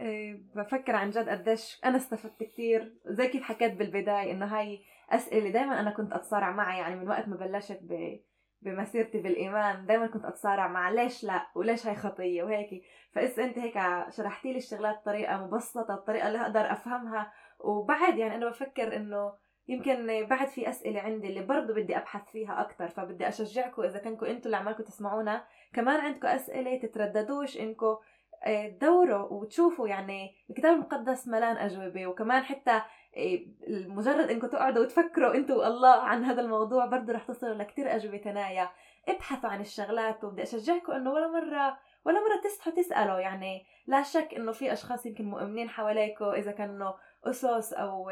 [0.00, 5.50] إيه، بفكر عن جد قديش أنا استفدت كثير زي كيف حكيت بالبداية إنه هاي أسئلة
[5.50, 8.20] دائما أنا كنت اتصارع معها يعني من وقت ما بلشت ب...
[8.62, 12.82] بمسيرتي بالإيمان دائما كنت اتصارع مع ليش لا؟ وليش هاي خطية؟ وهيك.
[13.12, 13.74] فإذا أنت هيك
[14.16, 17.32] شرحتي لي الشغلات بطريقة مبسطة بطريقة اللي أقدر أفهمها.
[17.58, 19.32] وبعد يعني أنا بفكر إنه
[19.70, 24.26] يمكن بعد في أسئلة عندي اللي برضه بدي أبحث فيها أكثر فبدي أشجعكم إذا كنكم
[24.26, 27.96] أنتم اللي عمالكم تسمعونا كمان عندكم أسئلة تترددوش انكم
[28.44, 32.82] آه، تدوروا وتشوفوا يعني الكتاب المقدس ملان أجوبة وكمان حتى
[33.16, 38.18] آه، مجرد انكم تقعدوا وتفكروا أنتوا والله عن هذا الموضوع برضه رح تصلوا لكتير أجوبة
[38.18, 38.70] تنايا.
[39.08, 44.34] ابحثوا عن الشغلات وبدي أشجعكم إنه ولا مرة ولا مرة تستحوا تسألوا يعني لا شك
[44.36, 46.92] إنه في أشخاص يمكن مؤمنين حواليكم إذا كانوا
[47.24, 48.10] أسس أو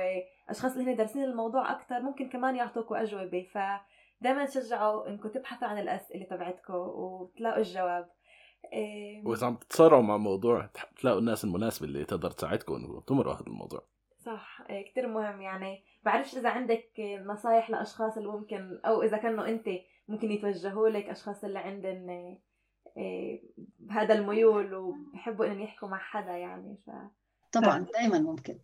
[0.48, 3.46] آه، أشخاص اللي هن دارسين الموضوع أكثر ممكن كمان يعطوكم أجوبة.
[3.52, 8.08] فدائما شجعوا إنكم تبحثوا عن الأسئلة تبعتكم وتلاقوا الجواب.
[8.72, 10.70] إيه، وإذا عم تتصارعوا مع موضوع
[11.00, 13.82] تلاقوا الناس المناسبة اللي تقدر تساعدكم وتمروا هذا الموضوع.
[14.18, 15.84] صح إيه، كتير مهم يعني.
[16.02, 16.90] بعرفش إذا عندك
[17.26, 19.68] نصايح لأشخاص اللي ممكن أو إذا كانوا أنت
[20.08, 22.36] ممكن يتوجهوا لك أشخاص اللي عندن
[22.96, 23.42] إيه،
[23.78, 26.90] بهذا الميول وبحبوا إنهم يحكوا مع حدا يعني ف...
[27.52, 28.58] طبعا دائما ممكن.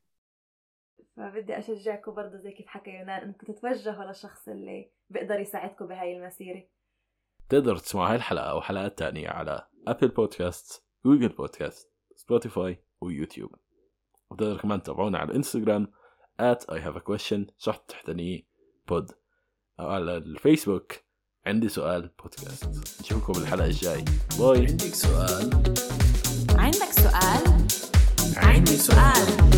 [1.16, 6.62] فبدي أشجعكم برضه زي كيف حكى يونان إنكم تتوجهوا للشخص اللي بيقدر يساعدكم بهاي المسيرة.
[7.48, 13.54] تقدر تسمع هاي الحلقة أو حلقات تانية على Apple Podcasts Google Podcasts Spotify و YouTube
[14.30, 15.92] وبتقدر كمان تتابعونا على الانستغرام
[16.42, 18.46] at I have a question شرط تحتني
[18.88, 19.10] بود
[19.80, 20.92] أو على الفيسبوك
[21.46, 24.04] عندي سؤال بودكاست نشوفكم بالحلقة الجاي.
[24.38, 25.50] باي عندك سؤال؟
[26.58, 27.66] عندك سؤال؟
[28.36, 29.54] عندي سؤال.